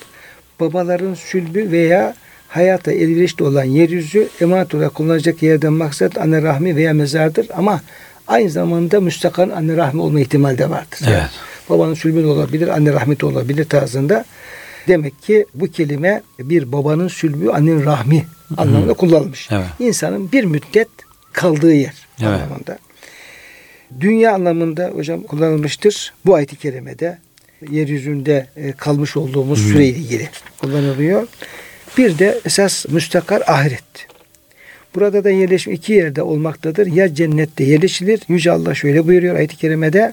babaların 0.60 1.14
sülbü 1.14 1.70
veya 1.70 2.14
hayata 2.48 2.92
elverişli 2.92 3.44
olan 3.44 3.64
yeryüzü 3.64 4.28
emanet 4.40 4.74
olarak 4.74 4.94
kullanacak 4.94 5.42
yerden 5.42 5.72
maksat 5.72 6.18
anne 6.18 6.42
rahmi 6.42 6.76
veya 6.76 6.94
mezardır 6.94 7.48
ama 7.54 7.80
aynı 8.28 8.50
zamanda 8.50 9.00
müstakar 9.00 9.48
anne 9.48 9.76
rahmi 9.76 10.00
olma 10.00 10.20
ihtimali 10.20 10.58
de 10.58 10.70
vardır. 10.70 10.98
Yani 11.04 11.14
Evet. 11.14 11.30
babanın 11.70 11.94
sülbü 11.94 12.22
de 12.22 12.26
olabilir, 12.26 12.68
anne 12.68 12.92
rahmi 12.92 13.20
de 13.20 13.26
olabilir 13.26 13.64
tarzında. 13.64 14.24
Demek 14.88 15.22
ki 15.22 15.46
bu 15.54 15.66
kelime 15.66 16.22
bir 16.38 16.72
babanın 16.72 17.08
sülbü, 17.08 17.48
annenin 17.48 17.84
rahmi 17.84 18.24
anlamında 18.56 18.92
kullanılmış. 18.94 19.48
Evet. 19.50 19.66
İnsanın 19.78 20.32
bir 20.32 20.44
müddet 20.44 20.88
kaldığı 21.32 21.74
yer 21.74 21.94
Evet. 22.20 22.28
anlamında. 22.30 22.78
Dünya 24.00 24.34
anlamında 24.34 24.90
hocam 24.94 25.22
kullanılmıştır. 25.22 26.12
Bu 26.26 26.34
ayet-i 26.34 26.56
kerimede 26.56 27.18
yeryüzünde 27.70 28.46
e, 28.56 28.72
kalmış 28.72 29.16
olduğumuz 29.16 29.62
süreyle 29.68 29.98
ilgili 29.98 30.28
kullanılıyor. 30.60 31.26
Bir 31.98 32.18
de 32.18 32.40
esas 32.44 32.88
müstakar 32.88 33.42
ahiret. 33.46 33.84
Burada 34.94 35.24
da 35.24 35.30
yerleşim 35.30 35.72
iki 35.72 35.92
yerde 35.92 36.22
olmaktadır. 36.22 36.86
Ya 36.86 37.14
cennette 37.14 37.64
yerleşilir. 37.64 38.20
Yüce 38.28 38.52
Allah 38.52 38.74
şöyle 38.74 39.06
buyuruyor 39.06 39.36
ayet-i 39.36 39.56
kerimede. 39.56 40.12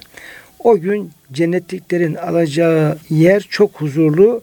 O 0.58 0.78
gün 0.78 1.10
cennetliklerin 1.32 2.14
alacağı 2.14 2.98
yer 3.10 3.46
çok 3.50 3.80
huzurlu, 3.80 4.42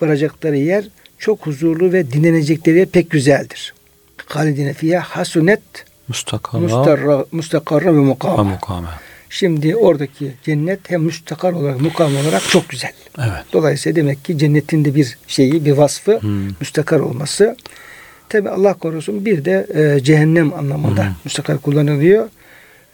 varacakları 0.00 0.56
yer 0.56 0.84
çok 1.18 1.46
huzurlu 1.46 1.92
ve 1.92 2.12
dinlenecekleri 2.12 2.78
yer 2.78 2.86
pek 2.86 3.10
güzeldir. 3.10 3.74
Halidine 4.26 4.72
fiyah 4.72 5.04
hasunet 5.04 5.60
Mustakara 6.08 6.60
mustarra, 6.62 7.24
mustakarra 7.32 7.86
ve 7.86 7.98
mukame. 7.98 8.58
Şimdi 9.30 9.76
oradaki 9.76 10.32
cennet 10.44 10.90
hem 10.90 11.02
müstakar 11.02 11.52
olarak 11.52 11.80
mukam 11.80 12.16
olarak 12.16 12.42
çok 12.48 12.68
güzel. 12.68 12.92
Evet. 13.18 13.44
Dolayısıyla 13.52 13.96
demek 13.96 14.24
ki 14.24 14.38
cennetin 14.38 14.84
de 14.84 14.94
bir 14.94 15.18
şeyi, 15.26 15.64
bir 15.64 15.72
vasfı 15.72 16.20
Hmm. 16.20 16.46
müstakar 16.60 17.00
olması. 17.00 17.56
Tabi 18.28 18.48
Allah 18.50 18.74
korusun 18.74 19.24
bir 19.24 19.44
de 19.44 19.66
e, 19.74 20.00
cehennem 20.04 20.54
anlamında 20.54 21.04
Hmm. 21.04 21.12
müstakar 21.24 21.58
kullanılıyor. 21.58 22.28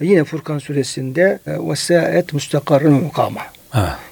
E, 0.00 0.06
yine 0.06 0.24
Furkan 0.24 0.58
suresinde 0.58 1.38
e, 1.46 1.50
vesaet 1.70 2.32
müstakarın 2.34 2.92
mukama. 2.92 3.40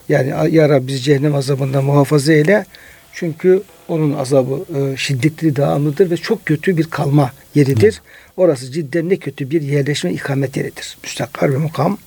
Yani 0.09 0.55
ya 0.55 0.69
Rabbi 0.69 0.87
bizi 0.87 1.01
cehennem 1.01 1.35
azabından 1.35 1.85
muhafaza 1.85 2.33
eyle. 2.33 2.65
Çünkü 3.13 3.63
onun 3.89 4.15
azabı 4.15 4.65
e, 4.79 4.97
şiddetli, 4.97 5.57
devamlıdır 5.57 6.11
ve 6.11 6.17
çok 6.17 6.47
kötü 6.47 6.77
bir 6.77 6.85
kalma 6.85 7.33
yeridir. 7.55 8.03
Orası 8.37 8.73
cidden 8.73 9.09
ne 9.09 9.17
kötü 9.17 9.51
bir 9.51 9.63
yerleşme 9.63 10.13
ikamet 10.13 10.57
yeridir. 10.57 10.99
Müstakar 11.03 11.53
ve 11.53 11.57
mukam. 11.57 11.99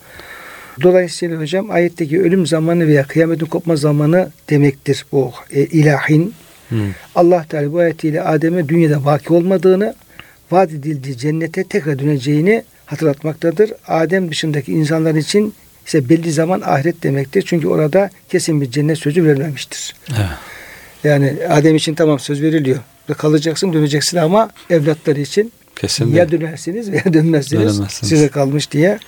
Dolayısıyla 0.84 1.40
hocam 1.40 1.72
ayetteki 1.72 2.22
ölüm 2.22 2.46
zamanı 2.48 2.88
veya 2.88 3.04
kıyametin 3.08 3.46
kopma 3.46 3.76
zamanı 3.76 4.32
demektir 4.50 5.06
bu 5.12 5.32
e, 5.52 5.62
ilahin. 5.66 6.34
Hmm. 6.72 6.92
Allah 7.16 7.46
Teala 7.50 7.74
bu 7.74 7.80
ayetiyle 7.80 8.22
Adem'e 8.22 8.70
dünyada 8.70 9.06
vaki 9.06 9.34
olmadığını, 9.34 9.96
vaat 10.52 10.72
edildiği 10.72 11.18
cennete 11.18 11.64
tekrar 11.64 12.00
döneceğini 12.00 12.64
hatırlatmaktadır. 12.86 13.74
Adem 13.88 14.32
dışındaki 14.32 14.72
insanlar 14.72 15.16
için 15.16 15.54
ise 15.88 16.10
belli 16.10 16.32
zaman 16.32 16.62
ahiret 16.62 17.04
demektir. 17.04 17.44
Çünkü 17.48 17.68
orada 17.68 18.10
kesin 18.30 18.62
bir 18.62 18.72
cennet 18.72 18.98
sözü 18.98 19.26
verilmemiştir. 19.26 19.96
Evet. 20.10 20.30
Yani 21.04 21.38
Adem 21.50 21.76
için 21.76 21.96
tamam 21.96 22.20
söz 22.20 22.42
veriliyor. 22.42 22.80
Ve 23.10 23.14
kalacaksın, 23.14 23.74
döneceksin 23.74 24.18
ama 24.18 24.50
evlatları 24.70 25.20
için 25.20 25.52
Kesin 25.76 26.14
ya 26.14 26.32
dönersiniz 26.32 26.92
veya 26.92 27.14
dönmezsiniz. 27.14 27.82
Size 27.90 28.28
kalmış 28.28 28.72
diye. 28.72 29.00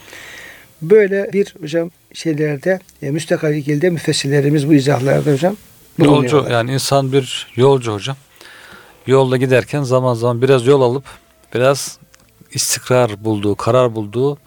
Böyle 0.82 1.30
bir 1.34 1.56
hocam 1.62 1.92
şeylerde 2.14 2.80
e, 3.02 3.12
müstakil 3.12 3.48
ilgili 3.48 3.90
müfessirlerimiz 3.90 4.68
bu 4.68 4.74
izahlarda 4.74 5.32
hocam 5.32 5.58
Yolcu 5.98 6.48
yani 6.52 6.74
insan 6.74 7.12
bir 7.12 7.48
yolcu 7.56 7.94
hocam. 7.94 8.16
Yolda 9.08 9.38
giderken 9.38 9.84
zaman 9.84 10.14
zaman 10.14 10.42
biraz 10.42 10.66
yol 10.66 10.82
alıp 10.82 11.04
biraz 11.54 11.98
istikrar 12.52 13.24
bulduğu, 13.26 13.56
karar 13.56 13.96
bulduğu 13.96 14.38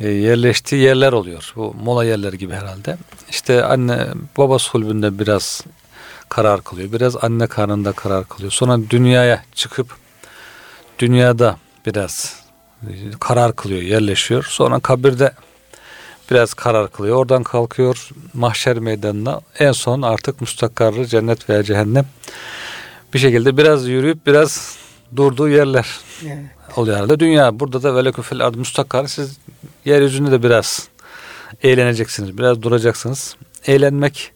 e, 0.00 0.08
yerleştiği 0.08 0.82
yerler 0.82 1.12
oluyor. 1.12 1.52
Bu 1.56 1.74
mola 1.84 2.04
yerleri 2.04 2.38
gibi 2.38 2.54
herhalde. 2.54 2.96
İşte 3.30 3.64
anne 3.64 4.06
baba 4.36 4.58
sulbünde 4.58 5.18
biraz 5.18 5.64
karar 6.28 6.64
kılıyor. 6.64 6.92
Biraz 6.92 7.24
anne 7.24 7.46
karnında 7.46 7.92
karar 7.92 8.28
kılıyor. 8.28 8.52
Sonra 8.52 8.78
dünyaya 8.90 9.44
çıkıp 9.54 9.96
dünyada 10.98 11.56
biraz 11.86 12.42
e, 12.82 12.90
karar 13.20 13.56
kılıyor, 13.56 13.82
yerleşiyor. 13.82 14.44
Sonra 14.48 14.80
kabirde 14.80 15.32
biraz 16.30 16.54
karar 16.54 16.92
kılıyor. 16.92 17.16
Oradan 17.16 17.42
kalkıyor 17.42 18.08
mahşer 18.34 18.78
meydanına. 18.78 19.40
En 19.58 19.72
son 19.72 20.02
artık 20.02 20.40
müstakarlı 20.40 21.06
cennet 21.06 21.50
veya 21.50 21.62
cehennem 21.62 22.06
bir 23.14 23.18
şekilde 23.18 23.56
biraz 23.56 23.88
yürüyüp 23.88 24.26
biraz 24.26 24.76
durduğu 25.16 25.48
yerler 25.48 25.86
Yani, 26.24 26.46
oluyor 26.76 26.96
herhalde. 26.96 27.20
Dünya 27.20 27.60
burada 27.60 27.82
da 27.82 27.94
velekü 27.94 28.22
fil 28.22 28.46
ard 28.46 28.54
müstakar. 28.54 29.06
Siz 29.06 29.38
yeryüzünde 29.84 30.30
de 30.30 30.42
biraz 30.42 30.88
eğleneceksiniz. 31.62 32.38
Biraz 32.38 32.62
duracaksınız. 32.62 33.36
Eğlenmek 33.66 34.32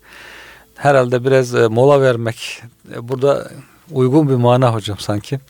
herhalde 0.75 1.25
biraz 1.25 1.55
e, 1.55 1.69
mola 1.69 2.01
vermek. 2.01 2.63
E, 2.95 3.09
burada 3.09 3.51
uygun 3.91 4.29
bir 4.29 4.35
mana 4.35 4.75
hocam 4.75 4.99
sanki. 4.99 5.41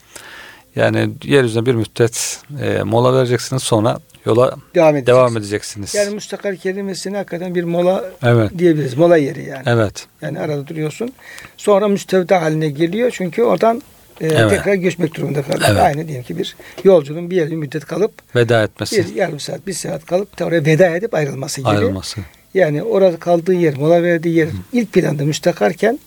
Yani 0.77 1.09
yeryüzüne 1.23 1.65
bir 1.65 1.75
müddet 1.75 2.39
e, 2.61 2.83
mola 2.83 3.13
vereceksiniz 3.13 3.63
sonra 3.63 3.99
yola 4.25 4.55
devam 4.75 4.95
edeceğiz. 4.95 5.07
devam 5.07 5.37
edeceksiniz. 5.37 5.95
Yani 5.95 6.15
müstakar 6.15 6.55
kelimesine 6.55 7.17
hakikaten 7.17 7.55
bir 7.55 7.63
mola 7.63 8.05
evet. 8.23 8.51
diyebiliriz. 8.57 8.97
Mola 8.97 9.17
yeri 9.17 9.43
yani. 9.45 9.63
Evet. 9.65 10.07
Yani 10.21 10.39
arada 10.39 10.67
duruyorsun. 10.67 11.13
Sonra 11.57 11.87
müstevda 11.87 12.41
haline 12.41 12.69
geliyor. 12.69 13.11
Çünkü 13.13 13.43
oradan 13.43 13.81
e, 14.21 14.27
Evet. 14.27 14.49
tekrar 14.49 14.73
göçmek 14.73 15.15
durumunda 15.15 15.41
kalıyor. 15.41 15.69
Evet. 15.71 15.81
Aynı 15.81 16.07
diyelim 16.07 16.23
ki 16.23 16.37
bir 16.37 16.55
yolcunun 16.83 17.29
bir 17.31 17.35
yerde 17.35 17.55
müddet 17.55 17.85
kalıp 17.85 18.11
Veda 18.35 18.63
etmesi. 18.63 19.05
bir 19.05 19.15
yarım 19.15 19.39
saat, 19.39 19.67
bir 19.67 19.73
saat 19.73 20.05
kalıp 20.05 20.41
oraya 20.41 20.65
veda 20.65 20.95
edip 20.95 21.13
ayrılması 21.13 21.61
gibi. 21.61 21.69
ayrılması. 21.69 22.21
Yani 22.53 22.83
orada 22.83 23.17
kaldığı 23.17 23.53
yer, 23.53 23.77
mola 23.77 24.03
verdiği 24.03 24.35
yer 24.35 24.47
ilk 24.73 24.93
planda 24.93 25.25
müstakarken 25.25 25.99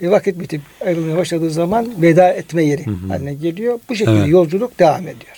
e, 0.00 0.10
vakit 0.10 0.40
bitip 0.40 0.60
ayrılmaya 0.86 1.16
başladığı 1.16 1.50
zaman 1.50 2.02
veda 2.02 2.28
etme 2.28 2.64
yeri 2.64 2.86
Hı 2.86 2.90
hı. 2.90 3.08
haline 3.08 3.34
geliyor. 3.34 3.78
Bu 3.88 3.94
şekilde 3.94 4.18
Evet. 4.18 4.28
yolculuk 4.28 4.78
devam 4.78 5.02
ediyor. 5.08 5.36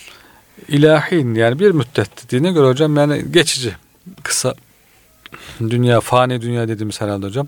İlahin 0.67 1.35
yani 1.35 1.59
bir 1.59 1.71
müddet 1.71 2.25
dediğine 2.25 2.51
göre 2.51 2.67
hocam 2.67 2.97
yani 2.97 3.23
geçici 3.31 3.75
kısa 4.23 4.55
dünya 5.59 6.01
fani 6.01 6.41
dünya 6.41 6.67
dediğimiz 6.67 7.01
herhalde 7.01 7.25
hocam. 7.25 7.47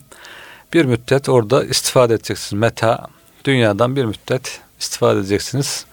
Bir 0.73 0.85
müddet 0.85 1.29
orada 1.29 1.63
istifade 1.65 2.13
edeceksiniz. 2.13 2.61
Meta 2.61 3.07
dünyadan 3.45 3.95
bir 3.95 4.05
müddet 4.05 4.61
istifade 4.79 5.19
edeceksiniz. 5.19 5.85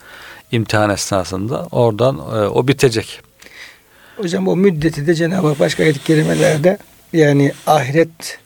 imtihan 0.52 0.90
esnasında 0.90 1.66
oradan 1.70 2.16
e, 2.18 2.48
o 2.48 2.68
bitecek. 2.68 3.20
Hocam 4.16 4.48
o 4.48 4.56
müddeti 4.56 5.06
de 5.06 5.14
Cenab-ı 5.14 5.46
Hak 5.48 5.60
başka 5.60 5.82
ayet-i 5.82 6.04
kerimelerde 6.04 6.78
yani 7.12 7.52
ahiret 7.66 8.38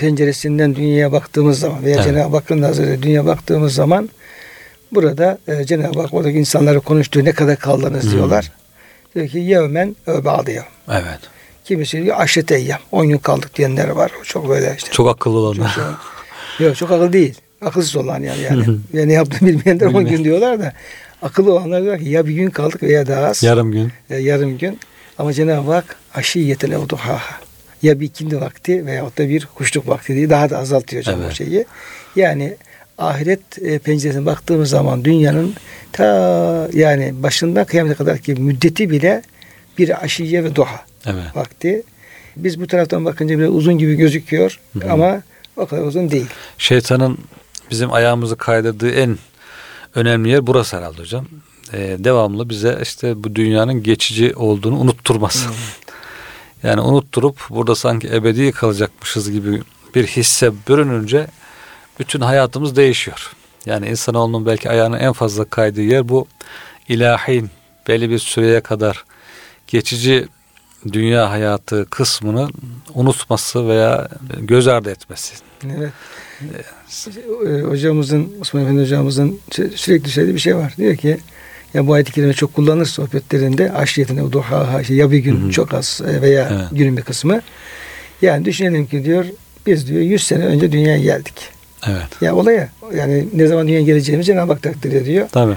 penceresinden 0.00 0.74
dünyaya 0.76 1.12
baktığımız 1.12 1.58
zaman 1.60 1.84
veya 1.84 1.96
Evet. 1.96 2.04
Cenab-ı 2.04 2.36
Hakk'ın 2.36 2.60
nazarıyla 2.62 3.02
dünyaya 3.02 3.26
baktığımız 3.26 3.74
zaman 3.74 4.10
burada 4.92 5.38
e, 5.48 5.64
Cenab-ı 5.64 6.00
Hak 6.00 6.14
oradaki 6.14 6.38
insanları 6.38 6.80
konuştuğu 6.80 7.24
ne 7.24 7.32
kadar 7.32 7.56
kaldınız 7.56 8.04
Hmm. 8.04 8.10
diyorlar. 8.12 8.52
Diyor 9.14 9.28
ki 9.28 9.38
yevmen 9.38 9.96
öbâdiyo. 10.06 10.62
Evet. 10.90 11.18
Kimisi 11.64 12.02
diyor 12.04 12.16
aşret 12.18 12.52
eyyam. 12.52 12.80
10 12.92 13.08
gün 13.08 13.18
kaldık 13.18 13.54
diyenler 13.56 13.88
var. 13.88 14.12
Çok 14.24 14.48
böyle 14.48 14.74
işte. 14.76 14.90
Çok 14.92 15.08
akıllı 15.08 15.38
olanlar. 15.38 15.72
Çok, 15.74 15.84
çok, 15.84 16.66
yok 16.66 16.76
çok 16.76 16.90
akıllı 16.90 17.12
değil. 17.12 17.34
Akılsız 17.62 17.96
olan 17.96 18.22
yani. 18.22 18.42
yani. 18.42 18.64
Yani 18.92 19.08
ne 19.08 19.12
yaptığını 19.12 19.48
bilmeyenler 19.48 19.86
10 19.86 19.94
Bilmeyen. 19.94 20.16
gün 20.16 20.24
diyorlar 20.24 20.60
da 20.60 20.72
akıllı 21.22 21.52
olanlar 21.52 21.82
diyor 21.82 21.98
ki 21.98 22.08
ya 22.08 22.26
bir 22.26 22.34
gün 22.34 22.50
kaldık 22.50 22.82
veya 22.82 23.06
daha 23.06 23.24
az. 23.26 23.42
Yarım 23.42 23.72
gün. 23.72 23.92
E, 24.10 24.16
yarım 24.16 24.58
gün. 24.58 24.78
Ama 25.18 25.32
Cenab-ı 25.32 25.72
Hak 25.72 25.96
aşiyeten 26.14 26.70
evduhaha. 26.70 27.20
Ya 27.82 28.00
bir 28.00 28.06
ikindi 28.06 28.40
vakti 28.40 28.86
veyahut 28.86 29.18
da 29.18 29.28
bir 29.28 29.48
kuşluk 29.54 29.88
vakti 29.88 30.14
diye 30.14 30.30
daha 30.30 30.50
da 30.50 30.58
azaltıyor 30.58 31.04
o 31.06 31.10
Evet. 31.10 31.32
şeyi. 31.34 31.64
Yani 32.16 32.56
ahiret 32.98 33.40
e, 33.62 33.78
penceresine 33.78 34.26
baktığımız 34.26 34.70
zaman 34.70 35.04
dünyanın 35.04 35.54
ta 35.92 36.04
yani 36.72 37.22
başından 37.22 37.64
kıyamete 37.64 37.94
kadar 37.94 38.18
ki 38.18 38.34
müddeti 38.34 38.90
bile 38.90 39.22
bir 39.78 40.04
aşiye 40.04 40.44
ve 40.44 40.54
duha 40.54 40.84
Evet. 41.06 41.36
vakti. 41.36 41.82
Biz 42.36 42.60
bu 42.60 42.66
taraftan 42.66 43.04
bakınca 43.04 43.38
biraz 43.38 43.50
uzun 43.50 43.78
gibi 43.78 43.94
gözüküyor 43.94 44.60
Hı 44.78 44.86
hı. 44.88 44.92
ama 44.92 45.22
o 45.56 45.66
kadar 45.66 45.82
uzun 45.82 46.10
değil. 46.10 46.26
Şeytanın 46.58 47.18
bizim 47.70 47.92
ayağımızı 47.92 48.36
kaydırdığı 48.36 48.90
en 48.90 49.18
önemli 49.94 50.28
yer 50.30 50.46
burası 50.46 50.76
herhalde 50.76 50.98
hocam. 50.98 51.26
Ee, 51.72 51.96
devamlı 51.98 52.48
bize 52.48 52.78
işte 52.82 53.24
bu 53.24 53.34
dünyanın 53.34 53.82
geçici 53.82 54.34
olduğunu 54.34 54.78
unutturması. 54.78 55.48
Yani 56.62 56.80
unutturup 56.80 57.38
burada 57.50 57.74
sanki 57.74 58.08
ebedi 58.14 58.52
kalacakmışız 58.52 59.30
gibi 59.30 59.62
bir 59.94 60.06
hisse 60.06 60.52
bürününce 60.68 61.26
bütün 61.98 62.20
hayatımız 62.20 62.76
değişiyor. 62.76 63.32
Yani 63.66 63.88
insanoğlunun 63.88 64.46
belki 64.46 64.70
ayağının 64.70 64.98
en 64.98 65.12
fazla 65.12 65.44
kaydığı 65.44 65.82
yer 65.82 66.08
bu 66.08 66.26
ilahin 66.88 67.50
belli 67.88 68.10
bir 68.10 68.18
süreye 68.18 68.60
kadar 68.60 69.04
geçici 69.66 70.28
dünya 70.92 71.30
hayatı 71.30 71.86
kısmını 71.90 72.48
unutması 72.94 73.68
veya 73.68 74.08
göz 74.40 74.68
ardı 74.68 74.90
etmesi. 74.90 75.34
Evet. 75.76 75.92
Ee, 77.46 77.60
Hocamızın, 77.60 78.32
Osman 78.40 78.62
Efendi 78.62 78.80
hocamızın 78.82 79.40
sü- 79.50 79.76
sürekli 79.76 80.08
söylediği 80.10 80.34
bir 80.34 80.40
şey 80.40 80.56
var. 80.56 80.74
Diyor 80.76 80.96
ki 80.96 81.18
ya 81.74 81.86
bu 81.86 81.92
ayet-i 81.92 82.12
kerime 82.12 82.32
çok 82.32 82.54
kullanır 82.54 82.86
sohbetlerinde 82.86 83.72
aşiyetine 83.72 84.32
duha 84.32 84.80
işte 84.80 84.94
ya 84.94 85.10
bir 85.10 85.18
gün 85.18 85.42
Hı 85.42 85.46
hı. 85.46 85.50
çok 85.50 85.74
az 85.74 86.00
e, 86.08 86.22
veya 86.22 86.48
Evet. 86.52 86.64
günün 86.72 86.96
bir 86.96 87.02
kısmı. 87.02 87.40
Yani 88.22 88.44
düşünelim 88.44 88.86
ki 88.86 89.04
diyor 89.04 89.24
biz 89.66 89.88
diyor 89.88 90.00
100 90.02 90.24
sene 90.26 90.44
önce 90.44 90.72
dünyaya 90.72 90.98
geldik. 90.98 91.34
Evet. 91.88 92.22
Ya 92.22 92.34
olaya 92.36 92.68
yani 92.96 93.28
ne 93.34 93.46
zaman 93.46 93.66
dünyaya 93.68 93.84
geleceğimizi 93.84 94.26
Cenab-ı 94.26 94.52
Hak 94.52 94.62
takdir 94.62 94.92
ediyor. 94.92 95.28
Tabii. 95.32 95.56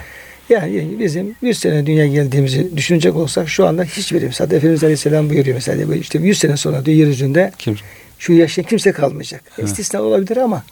Yani 0.49 0.95
bizim 0.99 1.35
100 1.41 1.59
sene 1.59 1.85
dünya 1.85 2.07
geldiğimizi 2.07 2.77
düşünecek 2.77 3.15
olsak 3.15 3.49
şu 3.49 3.67
anda 3.67 3.83
hiçbirimiz. 3.83 4.39
Hatta 4.39 4.55
Efendimiz 4.55 4.83
Aleyhisselam 4.83 5.29
buyuruyor 5.29 5.55
mesela 5.55 5.95
işte 5.95 6.19
100 6.19 6.37
sene 6.39 6.57
sonra 6.57 6.85
diyor 6.85 6.97
yeryüzünde 6.97 7.51
Kim? 7.57 7.77
şu 8.19 8.33
yaşayan 8.33 8.63
kimse 8.65 8.91
kalmayacak. 8.91 9.43
Evet. 9.59 9.69
İstisna 9.69 10.01
olabilir 10.01 10.37
ama 10.37 10.63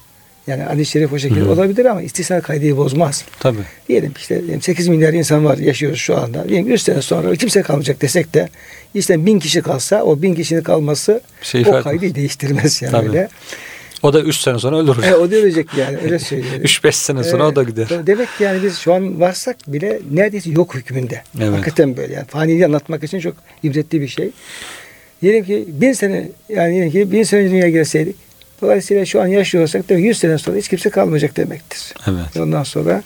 yani 0.52 0.64
hadis-i 0.64 0.92
şerif 0.92 1.14
o 1.14 1.20
şekilde 1.20 1.40
Hı. 1.40 1.52
olabilir 1.52 1.86
ama 1.86 2.02
istisna 2.02 2.42
kaydı 2.42 2.78
bozmaz. 2.78 3.26
Tabii. 3.40 3.62
Diyelim 3.90 4.14
işte 4.18 4.42
diyelim 4.42 4.62
8 4.62 4.88
milyar 4.88 5.14
insan 5.14 5.46
var 5.46 5.58
yaşıyoruz 5.58 6.00
şu 6.00 6.18
anda. 6.18 6.50
Diyelim 6.50 6.68
100 6.68 6.84
sene 6.84 7.02
sonra 7.02 7.36
kimse 7.36 7.62
kalmayacak 7.62 8.02
desek 8.02 8.34
de 8.34 8.50
işte 8.94 9.26
bin 9.26 9.40
kişi 9.40 9.62
kalsa 9.62 10.04
o 10.04 10.22
bin 10.22 10.36
kişinin 10.36 10.62
kalması 10.62 11.22
şey 11.42 11.64
o 11.68 11.84
kaydı 11.84 12.16
değiştirmez 12.16 12.82
yani 12.82 12.92
Tabii. 12.92 13.10
öyle. 13.10 13.30
O 14.04 14.14
da 14.14 14.22
3 14.22 14.38
sene 14.38 14.60
sonra 14.60 14.80
ölür. 14.80 15.04
E, 15.04 15.16
o 15.16 15.32
da 15.32 15.36
ölecek 15.36 15.68
yani 15.78 15.98
öyle 16.04 16.20
söyleyelim. 16.20 16.64
3-5 16.64 16.92
sene 16.92 17.24
sonra 17.24 17.48
o 17.48 17.56
da 17.56 17.64
gider. 17.64 17.88
Evet, 17.92 18.08
Demek 18.08 18.38
ki 18.38 18.44
yani 18.44 18.64
biz 18.64 18.78
şu 18.78 18.94
an 18.94 19.20
varsak 19.20 19.58
bile 19.68 20.00
neredeyse 20.12 20.50
yok 20.50 20.76
hükmünde. 20.76 21.22
Evet. 21.40 21.54
Hakikaten 21.54 21.98
böyle 21.98 22.14
yani 22.14 22.26
faniliği 22.26 22.66
anlatmak 22.66 23.04
için 23.04 23.20
çok 23.20 23.36
ibretli 23.64 24.02
bir 24.02 24.08
şey. 24.08 24.32
Diyelim 25.22 25.46
ki 25.46 25.66
bin 25.68 25.94
sene 25.94 26.30
yani 26.50 26.74
diyelim 26.74 26.92
ki 26.92 27.12
bin 27.12 27.24
sene 27.24 27.50
dünyaya 27.50 27.70
gelseydik 27.70 28.16
dolayısıyla 28.62 29.06
şu 29.06 29.22
an 29.22 29.28
yaşıyorsak 29.28 29.90
da 29.90 29.94
yüz 29.94 30.18
sene 30.18 30.38
sonra 30.38 30.58
hiç 30.58 30.68
kimse 30.68 30.90
kalmayacak 30.90 31.38
demektir. 31.38 31.94
Evet. 32.08 32.38
Ondan 32.40 32.64
sonra 32.64 33.04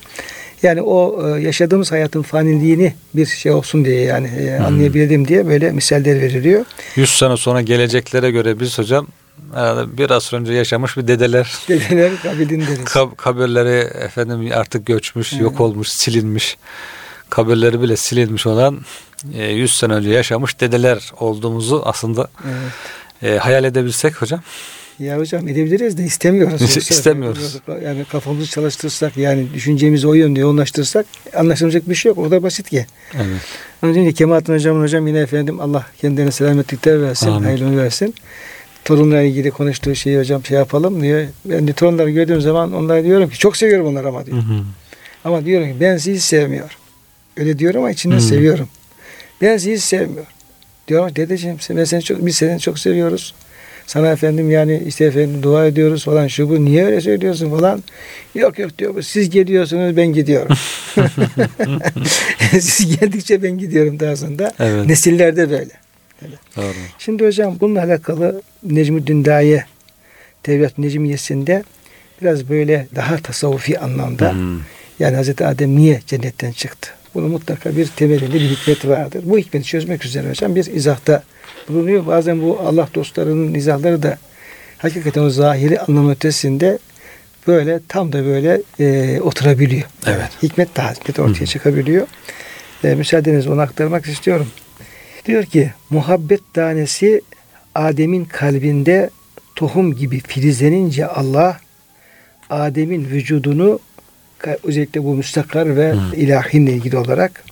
yani 0.64 0.82
o 0.82 1.28
e, 1.38 1.42
yaşadığımız 1.42 1.92
hayatın 1.92 2.22
faniliğini 2.22 2.94
bir 3.14 3.26
şey 3.26 3.52
olsun 3.52 3.86
diye 3.86 4.02
yani 4.02 4.28
e, 4.28 4.58
Hmm. 4.58 4.66
anlayabilelim 4.66 5.28
diye 5.28 5.48
böyle 5.48 5.72
misaller 5.72 6.22
veriliyor. 6.22 6.66
100 6.96 7.10
sene 7.10 7.38
sonra 7.38 7.62
geleceklere 7.62 8.32
göre 8.32 8.60
biz 8.60 8.78
hocam 8.78 9.08
herhalde 9.54 9.98
biraz 9.98 10.34
önce 10.34 10.54
yaşamış 10.54 10.98
bir 10.98 11.08
dedeler 11.08 11.54
Dedeler 11.68 12.12
kabilin 12.24 12.62
deriz. 12.62 12.80
Kab- 12.80 13.16
kabirleri 13.16 13.88
efendim 14.06 14.50
artık 14.54 14.86
göçmüş, 14.86 15.34
yok 15.34 15.60
olmuş, 15.62 15.90
silinmiş. 15.90 16.58
Kabirleri 17.30 17.82
bile 17.82 17.96
silinmiş 17.98 18.46
olan 18.48 18.80
e, 19.34 19.44
100 19.48 19.76
sene 19.76 19.94
önce 19.94 20.10
yaşamış 20.10 20.60
dedeler 20.60 21.12
olduğumuzu 21.20 21.82
aslında 21.86 22.28
Evet. 22.46 23.34
e, 23.34 23.38
hayal 23.38 23.64
edebilsek 23.64 24.22
hocam. 24.22 24.42
Ya 25.00 25.18
hocam 25.18 25.48
edebiliriz 25.48 25.98
de 25.98 26.04
istemiyoruz. 26.04 26.78
İstemiyoruz. 26.78 27.58
Yani 27.84 28.06
kafamızı 28.12 28.48
çalıştırsak 28.48 29.18
yani 29.18 29.54
düşüncemizi 29.54 30.08
o 30.08 30.14
yönde 30.14 30.40
yoğunlaştırsak 30.40 31.06
anlaşılacak 31.36 31.90
bir 31.90 31.96
şey 31.96 32.10
yok. 32.10 32.18
O 32.18 32.32
da 32.32 32.44
basit 32.44 32.70
ki. 32.70 32.86
Evet. 33.16 33.42
Onun 33.84 33.94
için 33.94 34.12
Kemalettin 34.12 34.54
Hocam'ın 34.54 34.84
hocam 34.84 35.08
yine 35.08 35.20
efendim 35.20 35.60
Allah 35.60 35.86
kendilerine 36.02 36.32
selametlikler 36.32 37.02
versin, 37.02 37.28
Amin. 37.28 37.46
hayırlı 37.46 37.78
versin. 37.78 38.16
Torunla 38.86 39.22
ilgili 39.22 39.52
konuştuğu 39.52 39.96
şeyi 39.96 40.20
hocam 40.20 40.46
şey 40.46 40.58
yapalım 40.58 41.02
diyor. 41.02 41.26
Ben 41.46 41.68
de 41.68 41.74
torunları 41.74 42.10
gördüğüm 42.10 42.42
zaman 42.42 42.74
onlara 42.74 43.04
diyorum 43.04 43.30
ki 43.30 43.40
çok 43.40 43.58
seviyorum 43.58 43.88
onları 43.88 44.08
ama 44.08 44.26
diyor. 44.26 44.38
Hı 44.38 44.42
hı. 44.42 44.62
Ama 45.24 45.46
diyorum 45.46 45.68
ki 45.68 45.76
ben 45.80 45.98
sizi 45.98 46.22
sevmiyorum. 46.22 46.76
Öyle 47.38 47.60
diyorum 47.60 47.80
ama 47.80 47.92
içinden 47.92 48.18
Hı. 48.18 48.22
seviyorum. 48.22 48.70
Ben 49.42 49.58
sizi 49.58 49.80
sevmiyorum. 49.80 50.34
Diyorum 50.88 51.16
dedeciğim 51.16 51.58
ben 51.70 51.84
seni 51.84 52.04
çok, 52.04 52.26
biz 52.26 52.36
seni 52.36 52.60
çok 52.60 52.80
seviyoruz. 52.80 53.34
Sana 53.88 54.12
efendim 54.12 54.52
yani 54.52 54.84
işte 54.88 55.06
efendim 55.06 55.44
dua 55.44 55.66
ediyoruz 55.66 56.06
falan 56.06 56.28
şu 56.28 56.50
bu 56.50 56.66
niye 56.66 56.86
öyle 56.86 57.02
söylüyorsun 57.02 57.50
falan. 57.50 57.84
Yok 58.36 58.60
yok 58.60 58.78
diyor 58.78 59.02
siz 59.02 59.30
geliyorsunuz 59.30 59.98
ben 59.98 60.14
gidiyorum. 60.14 60.58
siz 62.60 63.00
geldikçe 63.00 63.44
ben 63.44 63.58
gidiyorum 63.58 64.00
daha 64.00 64.16
sonra. 64.16 64.52
Evet. 64.60 64.86
Nesillerde 64.86 65.50
böyle. 65.50 65.72
Doğru. 66.58 66.74
Şimdi 67.00 67.26
hocam 67.26 67.58
bununla 67.62 67.84
alakalı 67.84 68.42
Necmuddin 68.64 69.26
Daye 69.26 69.66
Tevrat 70.44 70.78
Necmiyesi'nde 70.78 71.64
biraz 72.22 72.50
böyle 72.50 72.88
daha 72.96 73.18
tasavvufi 73.18 73.80
anlamda 73.80 74.34
Hı. 74.34 74.58
yani 75.00 75.16
Hazreti 75.16 75.46
Adem 75.46 75.76
niye 75.76 76.02
cennetten 76.08 76.52
çıktı? 76.52 76.90
Bunun 77.16 77.32
mutlaka 77.32 77.78
bir 77.78 77.88
temelinde 77.88 78.34
bir 78.34 78.50
hikmet 78.50 78.88
vardır. 78.88 79.24
Bu 79.26 79.38
hikmeti 79.38 79.66
çözmek 79.68 80.06
üzere 80.06 80.30
hocam 80.30 80.56
bir 80.56 80.66
izahta 80.66 81.24
bulunuyor. 81.70 82.08
Bazen 82.08 82.42
bu 82.42 82.60
Allah 82.60 82.88
dostlarının 82.96 83.54
izahları 83.54 84.04
da 84.04 84.18
hakikaten 84.78 85.22
o 85.22 85.30
zahiri 85.30 85.80
anlam 85.80 86.10
ötesinde 86.10 86.80
böyle 87.48 87.80
tam 87.88 88.14
da 88.14 88.26
böyle 88.26 88.62
e, 88.80 89.22
oturabiliyor. 89.22 89.84
Evet. 90.08 90.30
Hikmet 90.44 90.76
daha 90.76 90.92
hikmet 90.92 91.20
ortaya 91.20 91.42
Hı. 91.42 91.46
çıkabiliyor. 91.46 92.08
E, 92.84 92.96
müsaadenizle 92.96 93.50
onu 93.52 93.62
aktarmak 93.62 94.06
istiyorum. 94.06 94.48
Diyor 95.26 95.44
ki 95.44 95.72
muhabbet 95.90 96.54
tanesi 96.54 97.22
Adem'in 97.76 98.26
kalbinde 98.26 99.10
tohum 99.56 99.96
gibi 99.96 100.20
filizlenince 100.20 101.08
Allah 101.08 101.58
Adem'in 102.50 103.06
vücudunu 103.06 103.80
özellikle 104.64 105.04
bu 105.04 105.16
müstakar 105.16 105.76
ve 105.76 105.92
Hı. 105.92 106.16
ilahinle 106.16 106.74
ilgili 106.74 106.98
olarak 106.98 107.44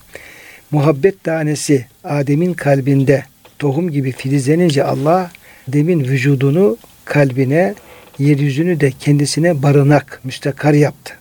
muhabbet 0.71 1.23
tanesi 1.23 1.85
Adem'in 2.03 2.53
kalbinde 2.53 3.23
tohum 3.63 3.91
gibi 3.91 4.11
filizlenince 4.11 4.83
Allah 4.83 5.31
Adem'in 5.69 6.03
vücudunu 6.03 6.77
kalbine 7.05 7.73
yeryüzünü 8.19 8.79
de 8.79 8.91
kendisine 8.91 9.63
barınak 9.63 10.19
müstakar 10.23 10.73
yaptı. 10.73 11.13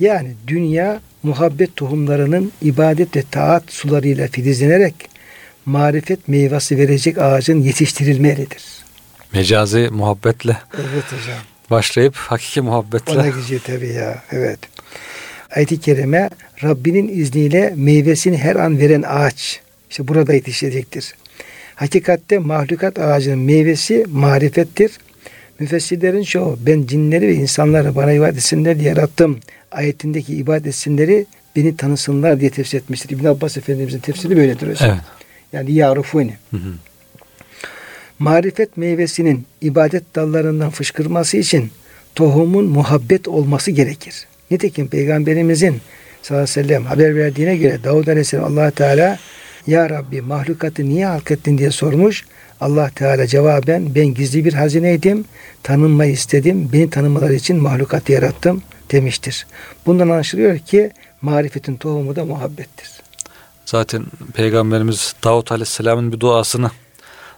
Yani 0.00 0.32
dünya 0.46 1.00
muhabbet 1.22 1.76
tohumlarının 1.76 2.52
ibadet 2.62 3.16
ve 3.16 3.22
taat 3.30 3.62
sularıyla 3.68 4.28
filizlenerek 4.28 4.94
marifet 5.66 6.28
meyvesi 6.28 6.78
verecek 6.78 7.18
ağacın 7.18 7.60
yetiştirilmelidir. 7.60 8.62
Mecazi 9.32 9.88
muhabbetle 9.92 10.56
Evet 10.74 11.04
hocam. 11.04 11.38
başlayıp 11.70 12.16
hakiki 12.16 12.60
muhabbetle. 12.60 13.12
Ona 13.12 13.28
gidiyor 13.28 13.60
tabii 13.66 13.92
ya. 13.92 14.22
Evet. 14.30 14.58
Ayet-i 15.56 15.80
Kerime 15.80 16.30
Rabbinin 16.62 17.08
izniyle 17.08 17.72
meyvesini 17.76 18.38
her 18.38 18.56
an 18.56 18.78
veren 18.78 19.02
ağaç. 19.02 19.60
İşte 19.90 20.08
burada 20.08 20.34
yetişecektir. 20.34 21.14
Hakikatte 21.74 22.38
mahlukat 22.38 22.98
ağacının 22.98 23.38
meyvesi 23.38 24.04
marifettir. 24.08 24.98
Müfessirlerin 25.58 26.22
çoğu 26.22 26.58
ben 26.66 26.86
cinleri 26.86 27.28
ve 27.28 27.34
insanları 27.34 27.94
bana 27.94 28.12
ibadet 28.12 28.36
etsinler 28.36 28.80
diye 28.80 28.88
yarattım. 28.88 29.40
Ayetindeki 29.72 30.34
ibadet 30.34 30.66
etsinleri 30.66 31.26
beni 31.56 31.76
tanısınlar 31.76 32.40
diye 32.40 32.50
tefsir 32.50 32.78
etmiştir. 32.78 33.10
İbn 33.10 33.26
Abbas 33.26 33.56
Efendimizin 33.56 33.98
tefsiri 33.98 34.36
böyledir 34.36 34.70
hocam. 34.70 34.90
Evet. 34.90 35.00
Yani 35.52 35.72
yarufuni. 35.72 36.36
Hı 36.50 36.56
hı. 36.56 36.72
Marifet 38.18 38.76
meyvesinin 38.76 39.46
ibadet 39.60 40.14
dallarından 40.14 40.70
fışkırması 40.70 41.36
için 41.36 41.70
tohumun 42.14 42.64
muhabbet 42.64 43.28
olması 43.28 43.70
gerekir. 43.70 44.26
Nitekim 44.50 44.88
Peygamberimizin 44.88 45.80
sallallahu 46.22 46.42
aleyhi 46.42 46.58
ve 46.58 46.62
sellem 46.62 46.84
haber 46.84 47.16
verdiğine 47.16 47.56
göre 47.56 47.84
Davud 47.84 48.06
aleyhisselam 48.06 48.44
allah 48.44 48.70
Teala 48.70 49.18
Ya 49.66 49.90
Rabbi 49.90 50.20
mahlukatı 50.20 50.84
niye 50.84 51.06
halkettin 51.06 51.58
diye 51.58 51.70
sormuş. 51.70 52.24
allah 52.60 52.90
Teala 52.94 53.26
cevaben 53.26 53.94
ben 53.94 54.06
gizli 54.14 54.44
bir 54.44 54.52
hazineydim. 54.52 55.24
Tanınmayı 55.62 56.12
istedim. 56.12 56.70
Beni 56.72 56.90
tanımaları 56.90 57.34
için 57.34 57.56
mahlukatı 57.62 58.12
yarattım 58.12 58.62
demiştir. 58.92 59.46
Bundan 59.86 60.08
anlaşılıyor 60.08 60.58
ki 60.58 60.90
marifetin 61.22 61.76
tohumu 61.76 62.16
da 62.16 62.24
muhabbettir. 62.24 62.90
Zaten 63.64 64.04
Peygamberimiz 64.34 65.14
Davut 65.24 65.52
Aleyhisselam'ın 65.52 66.12
bir 66.12 66.20
duasını 66.20 66.70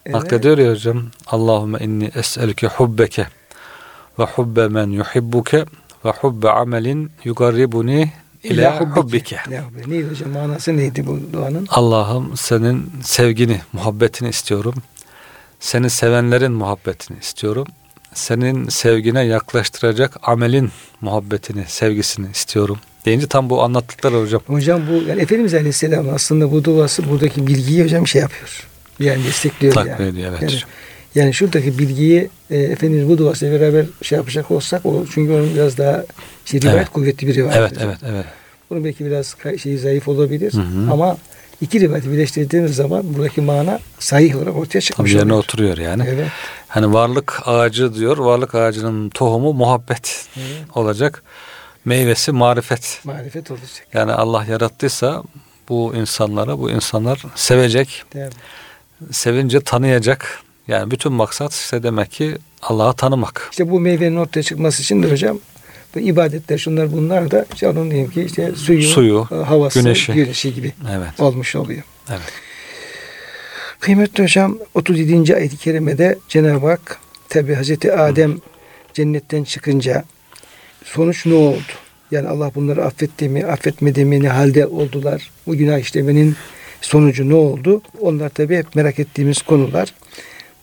Evet. 0.06 0.14
naklediyor 0.14 0.58
ya 0.58 0.70
hocam. 0.70 1.02
Allahümme 1.26 1.78
inni 1.78 2.10
es'elüke 2.14 2.66
hubbeke 2.66 3.26
ve 4.18 4.24
hubbe 4.24 4.68
men 4.68 4.86
yuhibbuke 4.86 5.64
ve 6.04 6.10
hubbe 6.10 6.50
amelin 6.50 7.10
yugarribuni 7.24 8.12
ila 8.44 8.80
hubbike. 8.80 9.38
Neydi 9.86 10.08
hocam 10.10 10.30
manası 10.30 10.76
neydi 10.76 11.06
bu 11.06 11.32
duanın? 11.32 11.66
Allah'ım 11.70 12.36
senin 12.36 12.92
sevgini, 13.02 13.60
muhabbetini 13.72 14.28
istiyorum. 14.28 14.74
Seni 15.60 15.90
sevenlerin 15.90 16.52
muhabbetini 16.52 17.18
istiyorum. 17.18 17.66
Senin 18.14 18.68
sevgine 18.68 19.24
yaklaştıracak 19.24 20.16
amelin 20.22 20.70
muhabbetini, 21.00 21.64
sevgisini 21.68 22.30
istiyorum. 22.30 22.78
Deyince 23.04 23.26
tam 23.26 23.50
bu 23.50 23.62
anlattıkları 23.62 24.20
hocam. 24.20 24.40
Hocam 24.46 24.82
bu 24.90 25.08
yani 25.08 25.22
Efendimiz 25.22 25.54
Aleyhisselam 25.54 26.08
aslında 26.14 26.52
bu 26.52 26.64
duası 26.64 27.10
buradaki 27.10 27.46
bilgiyi 27.46 27.84
hocam 27.84 28.06
şey 28.06 28.22
yapıyor. 28.22 28.66
Yani 28.98 29.24
destekliyor 29.24 29.74
Takviye 29.74 29.96
yani. 29.98 30.08
ediyor 30.08 30.30
evet. 30.30 30.42
Yani, 30.42 30.62
yani 31.14 31.34
şuradaki 31.34 31.78
bilgiyi 31.78 32.30
e, 32.50 32.56
Efendimiz 32.58 33.08
bu 33.08 33.18
duasıyla 33.18 33.60
beraber 33.60 33.86
şey 34.02 34.18
yapacak 34.18 34.50
olsak 34.50 34.86
o 34.86 35.04
çünkü 35.14 35.32
onun 35.32 35.54
biraz 35.54 35.78
daha 35.78 36.04
şey, 36.44 36.60
rivayet 36.60 36.78
Evet. 36.78 36.88
kuvvetli 36.92 37.26
bir 37.26 37.34
rivayet. 37.34 37.56
Evet, 37.56 37.72
evet, 37.80 37.98
evet. 38.06 38.24
Bunun 38.70 38.84
belki 38.84 39.06
biraz 39.06 39.36
şeyi 39.62 39.78
zayıf 39.78 40.08
olabilir 40.08 40.52
Hı 40.52 40.60
hı. 40.60 40.92
ama 40.92 41.16
iki 41.60 41.80
rivayeti 41.80 42.12
birleştirdiğimiz 42.12 42.76
zaman 42.76 43.14
buradaki 43.14 43.40
mana 43.40 43.78
sahih 43.98 44.36
olarak 44.36 44.56
ortaya 44.56 44.72
Tam 44.72 44.80
çıkmış 44.80 45.12
yerine 45.12 45.24
oluyor. 45.32 45.38
oturuyor 45.38 45.78
yani. 45.78 46.04
Evet. 46.08 46.28
Hani 46.68 46.92
varlık 46.92 47.42
ağacı 47.44 47.94
diyor. 47.94 48.18
Varlık 48.18 48.54
ağacının 48.54 49.10
tohumu 49.10 49.52
muhabbet 49.52 50.26
evet. 50.36 50.76
olacak. 50.76 51.22
Meyvesi 51.84 52.32
marifet. 52.32 53.00
Marifet 53.04 53.50
olacak. 53.50 53.86
Yani 53.92 54.12
Allah 54.12 54.44
yarattıysa 54.44 55.22
bu 55.68 55.94
insanlara 55.96 56.58
bu 56.58 56.70
insanlar 56.70 57.22
sevecek. 57.34 58.04
Mi? 58.14 58.28
Sevince 59.12 59.60
tanıyacak. 59.60 60.40
Yani 60.68 60.90
bütün 60.90 61.12
maksat 61.12 61.52
işte 61.54 61.82
demek 61.82 62.10
ki 62.12 62.36
Allah'ı 62.62 62.94
tanımak. 62.96 63.48
İşte 63.50 63.70
bu 63.70 63.80
meyvenin 63.80 64.16
ortaya 64.16 64.42
çıkması 64.42 64.82
için 64.82 65.02
de 65.02 65.10
hocam 65.10 65.38
bu 65.94 65.98
ibadetler 66.00 66.58
şunlar 66.58 66.92
bunlar 66.92 67.30
da 67.30 67.46
işte 67.54 67.68
onun 67.68 67.90
diyeyim 67.90 68.10
ki 68.10 68.22
işte 68.22 68.52
suyu, 68.56 68.82
Suyu, 68.82 69.28
e, 69.32 69.34
havası, 69.34 69.82
güneşi. 69.82 70.12
güneşi 70.12 70.54
gibi 70.54 70.72
Evet. 70.90 71.20
olmuş 71.20 71.56
oluyor. 71.56 71.82
Evet. 72.10 72.32
Kıymetli 73.80 74.22
hocam 74.24 74.58
37. 74.74 75.36
ayet-i 75.36 75.56
kerimede 75.56 76.18
Cenab-ı 76.28 76.66
Hak 76.66 76.98
tabi 77.28 77.54
Hazreti 77.54 77.92
Adem 77.92 78.38
cennetten 78.94 79.44
çıkınca 79.44 80.04
sonuç 80.84 81.26
ne 81.26 81.34
oldu? 81.34 81.62
Yani 82.10 82.28
Allah 82.28 82.50
bunları 82.54 82.84
affetti 82.84 83.28
mi, 83.28 83.46
affetmedi 83.46 84.04
mi, 84.04 84.22
ne 84.22 84.28
halde 84.28 84.66
oldular? 84.66 85.30
Bu 85.46 85.56
günah 85.56 85.78
işlemenin 85.78 86.36
sonucu 86.80 87.28
ne 87.28 87.34
oldu? 87.34 87.82
Onlar 88.00 88.28
tabi 88.28 88.56
hep 88.56 88.74
merak 88.74 88.98
ettiğimiz 88.98 89.42
konular. 89.42 89.94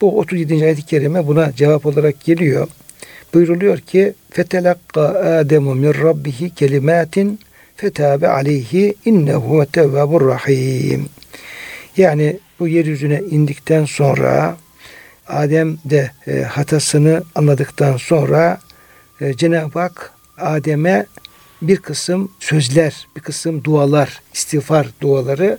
Bu 0.02 0.20
37. 0.20 0.66
ayet-i 0.66 0.86
kerime 0.86 1.28
buna 1.28 1.52
cevap 1.56 1.86
olarak 1.86 2.24
geliyor. 2.24 2.68
Buyruluyor 3.34 3.78
ki 3.78 4.14
fetelakka 4.30 5.02
Ademu 5.02 5.76
min 5.76 5.94
rabbihi 5.94 6.50
kelimatin 6.50 7.40
fetabe 7.76 8.28
aleyhi 8.28 8.94
innehu 9.06 9.66
tevvabur 9.66 10.28
rahim. 10.28 11.10
Yani 11.98 12.40
bu 12.60 12.68
yeryüzüne 12.68 13.20
indikten 13.20 13.86
sonra 13.86 14.58
Adem 15.28 15.78
de 15.86 16.12
e, 16.28 16.42
hatasını 16.42 17.24
anladıktan 17.36 17.98
sonra 17.98 18.60
e, 19.22 19.34
Cenab-ı 19.34 19.80
Hak 19.80 20.14
Adem'e 20.38 21.06
bir 21.62 21.78
kısım 21.78 22.32
sözler, 22.40 23.08
bir 23.16 23.22
kısım 23.22 23.64
dualar, 23.64 24.22
istiğfar 24.34 24.88
duaları 25.02 25.58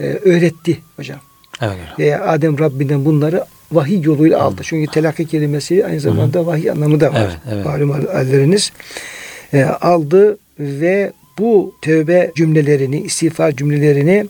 e, 0.00 0.04
öğretti 0.04 0.78
hocam. 0.96 1.20
Evet. 1.62 1.98
Veya 1.98 2.26
Adem 2.26 2.58
Rabbinden 2.58 3.04
bunları 3.04 3.44
vahiy 3.72 4.02
yoluyla 4.02 4.42
aldı. 4.42 4.62
Çünkü 4.64 4.90
telakki 4.90 5.26
kelimesi 5.26 5.86
aynı 5.86 6.00
zamanda 6.00 6.46
vahiy 6.46 6.70
anlamı 6.70 7.00
da 7.00 7.12
var. 7.12 7.20
Evet, 7.20 7.54
evet. 7.54 7.66
Malum 7.66 7.90
halleriniz. 7.90 8.72
E, 9.52 9.64
aldı 9.64 10.38
ve 10.58 11.12
bu 11.38 11.74
tövbe 11.82 12.32
cümlelerini, 12.36 13.00
istiğfar 13.00 13.52
cümlelerini 13.52 14.26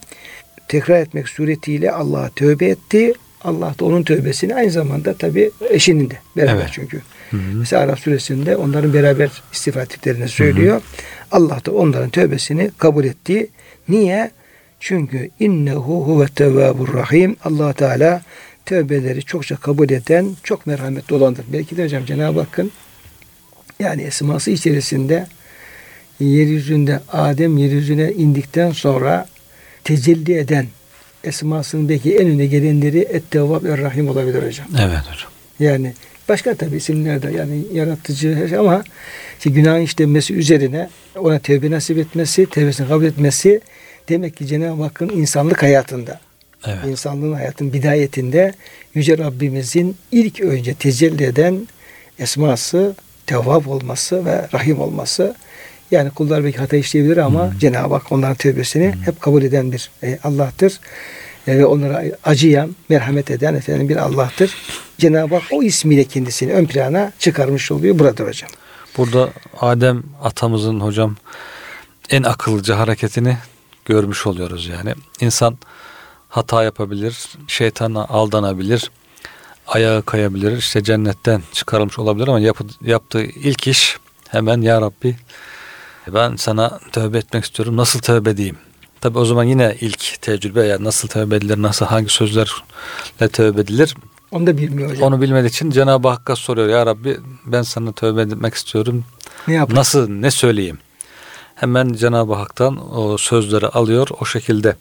tekrar 0.68 1.00
etmek 1.00 1.28
suretiyle 1.28 1.92
Allah'a 1.92 2.28
tövbe 2.28 2.66
etti. 2.66 3.12
Allah 3.44 3.74
da 3.80 3.84
onun 3.84 4.02
tövbesini 4.02 4.54
aynı 4.54 4.70
zamanda 4.70 5.14
tabi 5.14 5.50
eşinin 5.70 6.10
de 6.10 6.14
beraber 6.36 6.54
Evet. 6.60 6.68
çünkü. 6.72 6.96
Hı 7.30 7.36
hı. 7.36 7.40
Mesela 7.54 7.82
Araf 7.82 7.98
suresinde 7.98 8.56
onların 8.56 8.94
beraber 8.94 9.42
istiğfar 9.52 9.82
ettiklerini 9.82 10.28
söylüyor. 10.28 10.80
Allah 11.32 11.60
da 11.66 11.72
onların 11.72 12.10
tövbesini 12.10 12.70
kabul 12.78 13.04
etti. 13.04 13.48
Niye? 13.88 14.30
Çünkü 14.80 15.30
innehu 15.40 16.06
huve 16.06 16.26
tevvabur 16.26 16.94
rahim. 16.94 17.36
allah 17.44 17.72
Teala 17.72 18.22
tövbeleri 18.66 19.22
çokça 19.22 19.56
kabul 19.56 19.90
eden, 19.90 20.36
çok 20.42 20.66
merhametli 20.66 21.14
olandır. 21.14 21.44
Belki 21.52 21.76
de 21.76 21.84
hocam 21.84 22.04
Cenab-ı 22.04 22.40
Hakk'ın 22.40 22.72
yani 23.78 24.02
esması 24.02 24.50
içerisinde 24.50 25.26
yeryüzünde 26.20 27.00
Adem 27.08 27.58
yeryüzüne 27.58 28.12
indikten 28.12 28.70
sonra 28.70 29.28
tecelli 29.84 30.38
eden 30.38 30.66
esmasının 31.24 31.88
belki 31.88 32.16
en 32.16 32.28
öne 32.28 32.46
gelenleri 32.46 32.98
Et-Tevvab 32.98 33.64
Er-Rahim 33.64 34.08
olabilir 34.08 34.46
hocam. 34.46 34.66
Evet 34.78 34.98
hocam. 34.98 35.30
Yani 35.60 35.92
başka 36.28 36.54
tabi 36.54 36.76
isimler 36.76 37.22
de 37.22 37.30
yani 37.30 37.62
yaratıcı 37.72 38.34
her 38.34 38.48
şey 38.48 38.58
ama 38.58 38.84
işte 39.38 39.50
günahın 39.50 39.80
işlenmesi 39.80 40.34
üzerine 40.34 40.88
ona 41.18 41.38
tevbe 41.38 41.70
nasip 41.70 41.98
etmesi, 41.98 42.46
tevbesini 42.46 42.88
kabul 42.88 43.04
etmesi 43.04 43.60
demek 44.08 44.36
ki 44.36 44.46
Cenab-ı 44.46 44.82
Hakk'ın 44.82 45.08
insanlık 45.08 45.62
hayatında, 45.62 46.20
Evet. 46.64 46.78
insanlığın 46.86 47.32
hayatın 47.32 47.72
bidayetinde 47.72 48.54
Yüce 48.94 49.18
Rabbimizin 49.18 49.96
ilk 50.12 50.40
önce 50.40 50.74
tecelli 50.74 51.24
eden 51.24 51.68
esması, 52.18 52.94
tevvab 53.26 53.66
olması 53.66 54.24
ve 54.24 54.48
rahim 54.54 54.80
olması. 54.80 55.34
Yani 55.90 56.10
kullar 56.10 56.44
belki 56.44 56.58
hata 56.58 56.76
işleyebilir 56.76 57.16
ama 57.16 57.50
Cenab-ı 57.60 57.94
Hak 57.94 58.12
onların 58.12 58.34
tövbesini 58.34 58.94
hep 59.04 59.20
kabul 59.20 59.42
eden 59.42 59.72
bir 59.72 59.90
e, 60.02 60.18
Allah'tır. 60.24 60.80
E, 61.46 61.58
ve 61.58 61.66
onlara 61.66 62.04
acıyan, 62.24 62.76
merhamet 62.88 63.30
eden 63.30 63.54
efendim 63.54 63.88
bir 63.88 63.96
Allah'tır. 63.96 64.54
Cenab-ı 64.98 65.34
Hak 65.34 65.44
o 65.50 65.62
ismiyle 65.62 66.04
kendisini 66.04 66.52
ön 66.52 66.66
plana 66.66 67.12
çıkarmış 67.18 67.72
oluyor 67.72 67.98
burada 67.98 68.24
hocam. 68.24 68.50
Burada 68.96 69.30
Adem 69.60 70.02
atamızın 70.22 70.80
hocam 70.80 71.16
en 72.10 72.22
akıllıca 72.22 72.78
hareketini 72.78 73.36
görmüş 73.84 74.26
oluyoruz 74.26 74.66
yani. 74.66 74.94
İnsan 75.20 75.58
hata 76.36 76.62
yapabilir, 76.62 77.28
şeytana 77.46 78.04
aldanabilir, 78.04 78.90
ayağı 79.66 80.02
kayabilir, 80.02 80.56
işte 80.56 80.82
cennetten 80.82 81.42
çıkarılmış 81.52 81.98
olabilir 81.98 82.28
ama 82.28 82.40
yapı, 82.40 82.64
yaptığı 82.82 83.22
ilk 83.22 83.66
iş 83.68 83.98
hemen 84.28 84.62
Ya 84.62 84.80
Rabbi 84.80 85.16
ben 86.08 86.36
sana 86.36 86.78
tövbe 86.92 87.18
etmek 87.18 87.44
istiyorum. 87.44 87.76
Nasıl 87.76 88.00
tövbe 88.00 88.30
edeyim? 88.30 88.56
Tabi 89.00 89.18
o 89.18 89.24
zaman 89.24 89.44
yine 89.44 89.76
ilk 89.80 90.22
tecrübe 90.22 90.62
ya 90.66 90.84
nasıl 90.84 91.08
tövbe 91.08 91.36
edilir, 91.36 91.62
nasıl 91.62 91.86
hangi 91.86 92.08
sözlerle 92.08 93.28
tövbe 93.32 93.60
edilir 93.60 93.94
Onu 94.30 94.46
da 94.46 94.58
bilmiyor 94.58 94.90
hocam. 94.90 95.02
onu 95.02 95.20
bilmediği 95.20 95.48
için 95.48 95.70
Cenab-ı 95.70 96.08
Hakk'a 96.08 96.36
soruyor. 96.36 96.68
Ya 96.68 96.86
Rabbi 96.86 97.16
ben 97.46 97.62
sana 97.62 97.92
tövbe 97.92 98.22
etmek 98.22 98.54
istiyorum. 98.54 99.04
ne 99.48 99.54
yapar? 99.54 99.74
Nasıl 99.74 100.08
ne 100.08 100.30
söyleyeyim? 100.30 100.78
Hemen 101.54 101.92
Cenab-ı 101.92 102.34
Hak'tan 102.34 102.96
o 102.96 103.18
sözleri 103.18 103.66
alıyor. 103.66 104.08
O 104.20 104.24
şekilde 104.24 104.76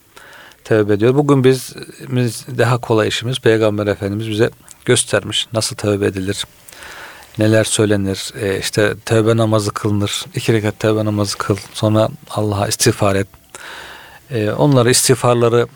tövbe 0.66 0.94
ediyor. 0.94 1.16
Bugün 1.16 1.44
biz, 1.44 1.74
biz 2.10 2.46
daha 2.58 2.78
kolay 2.78 3.08
işimiz 3.08 3.40
Peygamber 3.40 3.88
Efendimiz 3.88 4.30
bize 4.30 4.50
göstermiş. 4.86 5.48
Nasıl 5.54 5.76
tövbe 5.76 6.06
edilir? 6.06 6.46
Neler 7.38 7.64
söylenir? 7.64 8.34
E, 8.42 8.60
işte 8.60 8.94
tövbe 9.06 9.38
namazı 9.38 9.72
kılınır. 9.72 10.26
İki 10.36 10.54
rekat 10.54 10.80
tövbe 10.80 11.06
namazı 11.06 11.38
kıl. 11.38 11.58
Sonra 11.74 12.10
Allah'a 12.30 12.68
istiğfar 12.68 13.16
et. 13.16 13.28
E, 14.32 14.52
onları 14.52 14.92
istiğfarları 14.92 15.68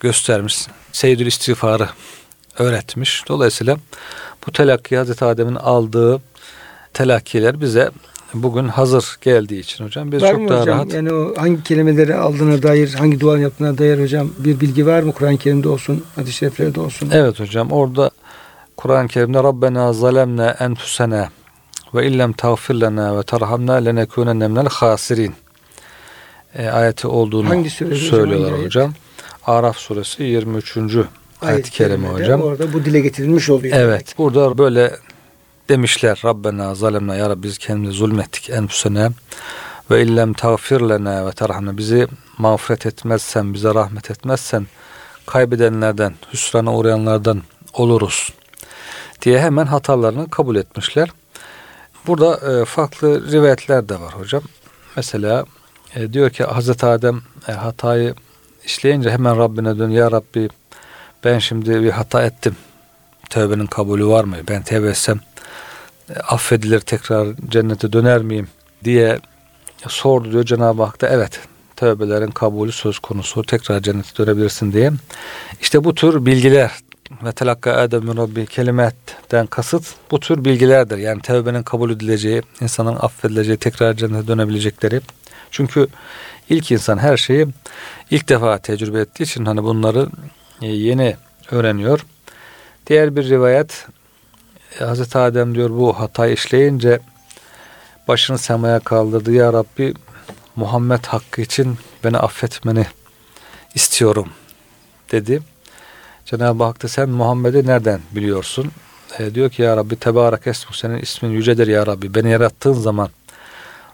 göstermiş. 0.00 0.66
Seyyidül 0.92 1.26
istiğfarı 1.26 1.88
öğretmiş. 2.58 3.24
Dolayısıyla 3.28 3.76
bu 4.46 4.52
telakki 4.52 4.96
Hazreti 4.96 5.24
Adem'in 5.24 5.54
aldığı 5.54 6.20
telakkiler 6.94 7.60
bize 7.60 7.90
bugün 8.34 8.68
hazır 8.68 9.16
geldiği 9.20 9.60
için 9.60 9.84
hocam 9.84 10.12
biz 10.12 10.22
var 10.22 10.30
çok 10.30 10.40
mı 10.40 10.48
daha 10.48 10.60
hocam? 10.60 10.78
rahat 10.78 10.94
Yani 10.94 11.12
o 11.12 11.34
hangi 11.36 11.62
kelimeleri 11.62 12.14
aldığına 12.14 12.62
dair, 12.62 12.94
hangi 12.94 13.20
dua 13.20 13.38
yaptığına 13.38 13.78
dair 13.78 14.02
hocam 14.02 14.30
bir 14.38 14.60
bilgi 14.60 14.86
var 14.86 15.02
mı? 15.02 15.12
Kur'an-ı 15.12 15.38
Kerim'de 15.38 15.68
olsun, 15.68 16.04
hadis-i 16.16 16.32
şeriflerde 16.32 16.80
olsun. 16.80 17.10
Evet 17.12 17.40
hocam 17.40 17.72
orada 17.72 18.10
Kur'an-ı 18.76 19.08
Kerim'de 19.08 19.42
Rabbena 19.42 19.92
zalemne 19.92 20.54
enfusena 20.60 21.28
ve 21.94 22.06
illem 22.06 22.32
tağfir 22.32 22.74
lena 22.74 23.18
ve 23.18 23.22
terhamna 23.22 23.72
lenekunenne 23.72 24.48
minel 24.48 24.66
hasirin 24.66 25.34
e, 26.54 26.68
ayeti 26.68 27.06
olduğunu 27.06 27.48
Hangi 27.48 27.70
surede 27.70 27.94
hocam, 27.94 28.10
söylüyorlar 28.10 28.50
hangi 28.50 28.64
hocam. 28.64 28.92
Araf 29.46 29.76
suresi 29.76 30.22
23. 30.22 30.78
ayet-i 31.42 31.70
kerime 31.70 32.08
hocam. 32.08 32.42
Orada 32.42 32.72
bu 32.72 32.84
dile 32.84 33.00
getirilmiş 33.00 33.50
oluyor. 33.50 33.76
Evet. 33.76 34.14
Burada 34.18 34.58
böyle 34.58 34.92
demişler 35.68 36.22
Rabbena 36.24 36.74
zalemna 36.74 37.16
ya 37.16 37.30
Rabbi 37.30 37.42
biz 37.42 37.58
kendimize 37.58 37.92
zulmettik 37.92 38.50
enfusena 38.50 39.10
ve 39.90 40.02
illem 40.02 40.32
tağfir 40.32 40.80
lena 40.80 41.26
ve 41.26 41.32
terhamna 41.32 41.76
bizi 41.76 42.06
mağfiret 42.38 42.86
etmezsen 42.86 43.54
bize 43.54 43.74
rahmet 43.74 44.10
etmezsen 44.10 44.66
kaybedenlerden 45.26 46.14
hüsrana 46.32 46.76
uğrayanlardan 46.76 47.42
oluruz 47.72 48.32
diye 49.22 49.40
hemen 49.40 49.66
hatalarını 49.66 50.30
kabul 50.30 50.56
etmişler. 50.56 51.08
burada 52.06 52.60
e, 52.60 52.64
farklı 52.64 53.32
rivayetler 53.32 53.88
de 53.88 54.00
var 54.00 54.14
hocam. 54.14 54.42
Mesela 54.96 55.44
e, 55.94 56.12
diyor 56.12 56.30
ki 56.30 56.44
Hazreti 56.44 56.86
Adem 56.86 57.22
e, 57.48 57.52
hatayı 57.52 58.14
işleyince 58.64 59.10
hemen 59.10 59.38
Rabbine 59.38 59.78
dön. 59.78 59.90
Ya 59.90 60.10
Rabbi 60.10 60.48
ben 61.24 61.38
şimdi 61.38 61.82
bir 61.82 61.90
hata 61.90 62.22
ettim. 62.22 62.56
Tövbenin 63.30 63.66
kabulü 63.66 64.06
var 64.06 64.24
mı? 64.24 64.36
Ben 64.48 64.62
tevbe 64.62 64.88
etsem 64.88 65.20
affedilir 66.28 66.80
tekrar 66.80 67.28
cennete 67.48 67.92
döner 67.92 68.22
miyim 68.22 68.48
diye 68.84 69.18
sordu 69.88 70.32
diyor 70.32 70.44
Cenab-ı 70.44 70.82
Hak 70.82 71.00
da 71.00 71.08
evet 71.08 71.40
tövbelerin 71.76 72.30
kabulü 72.30 72.72
söz 72.72 72.98
konusu 72.98 73.42
tekrar 73.42 73.80
cennete 73.80 74.16
dönebilirsin 74.16 74.72
diye. 74.72 74.90
İşte 75.60 75.84
bu 75.84 75.94
tür 75.94 76.26
bilgiler 76.26 76.70
ve 77.24 77.32
telakka 77.32 77.72
Adem 77.72 78.16
Rabbi 78.16 78.46
kelimetten 78.46 79.46
kasıt 79.46 79.86
bu 80.10 80.20
tür 80.20 80.44
bilgilerdir. 80.44 80.98
Yani 80.98 81.22
tövbenin 81.22 81.62
kabul 81.62 81.90
edileceği, 81.90 82.42
insanın 82.60 82.96
affedileceği, 83.00 83.56
tekrar 83.56 83.94
cennete 83.94 84.28
dönebilecekleri. 84.28 85.00
Çünkü 85.50 85.86
ilk 86.48 86.70
insan 86.72 86.98
her 86.98 87.16
şeyi 87.16 87.46
ilk 88.10 88.28
defa 88.28 88.58
tecrübe 88.58 89.00
ettiği 89.00 89.22
için 89.22 89.44
hani 89.44 89.62
bunları 89.62 90.06
e, 90.62 90.66
yeni 90.66 91.16
öğreniyor. 91.50 92.06
Diğer 92.86 93.16
bir 93.16 93.28
rivayet 93.28 93.70
e, 93.70 94.01
Hazreti 94.78 95.18
Adem 95.18 95.54
diyor 95.54 95.70
bu 95.70 96.00
hatayı 96.00 96.34
işleyince 96.34 97.00
başını 98.08 98.38
semaya 98.38 98.80
kaldırdı. 98.80 99.32
Ya 99.32 99.52
Rabbi 99.52 99.94
Muhammed 100.56 101.04
hakkı 101.04 101.40
için 101.40 101.78
beni 102.04 102.18
affetmeni 102.18 102.86
istiyorum 103.74 104.28
dedi. 105.12 105.42
Cenab-ı 106.24 106.64
Hak 106.64 106.82
da 106.82 106.88
sen 106.88 107.08
Muhammed'i 107.08 107.66
nereden 107.66 108.00
biliyorsun? 108.12 108.70
E, 109.18 109.34
diyor 109.34 109.50
ki 109.50 109.62
ya 109.62 109.76
Rabbi 109.76 109.96
tebarek 109.96 110.46
esmu 110.46 110.74
senin 110.74 110.98
ismin 110.98 111.30
yücedir 111.30 111.66
ya 111.66 111.86
Rabbi. 111.86 112.14
Beni 112.14 112.30
yarattığın 112.30 112.72
zaman 112.72 113.08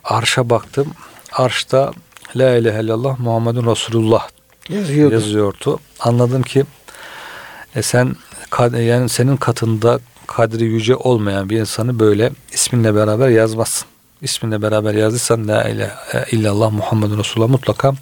arşa 0.05 0.51
baktım. 0.51 0.93
Arşta 1.33 1.93
La 2.37 2.57
ilahe 2.57 2.81
illallah 2.83 3.19
Muhammedun 3.19 3.71
Resulullah 3.71 4.29
Yazıyordu. 4.69 5.15
yazıyordu. 5.15 5.81
Anladım 6.01 6.43
ki 6.43 6.65
e, 7.75 7.83
sen 7.83 8.17
yani 8.79 9.09
senin 9.09 9.37
katında 9.37 10.01
kadri 10.29 10.65
yüce 10.65 10.97
olmayan 10.97 11.51
bir 11.51 11.61
insanı 11.61 11.99
böyle 11.99 12.33
isminle 12.53 12.95
beraber 12.95 13.29
yazmazsın. 13.29 13.89
İsminle 14.23 14.63
beraber 14.63 14.95
yazdıysan 14.95 15.49
La 15.49 15.69
ilahe 15.69 16.27
illallah 16.33 16.73
Muhammedun 16.73 17.19
Resulullah 17.19 17.49
mutlaka 17.49 17.93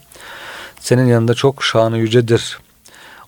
senin 0.80 1.06
yanında 1.06 1.34
çok 1.34 1.64
şanı 1.64 1.98
yücedir. 1.98 2.58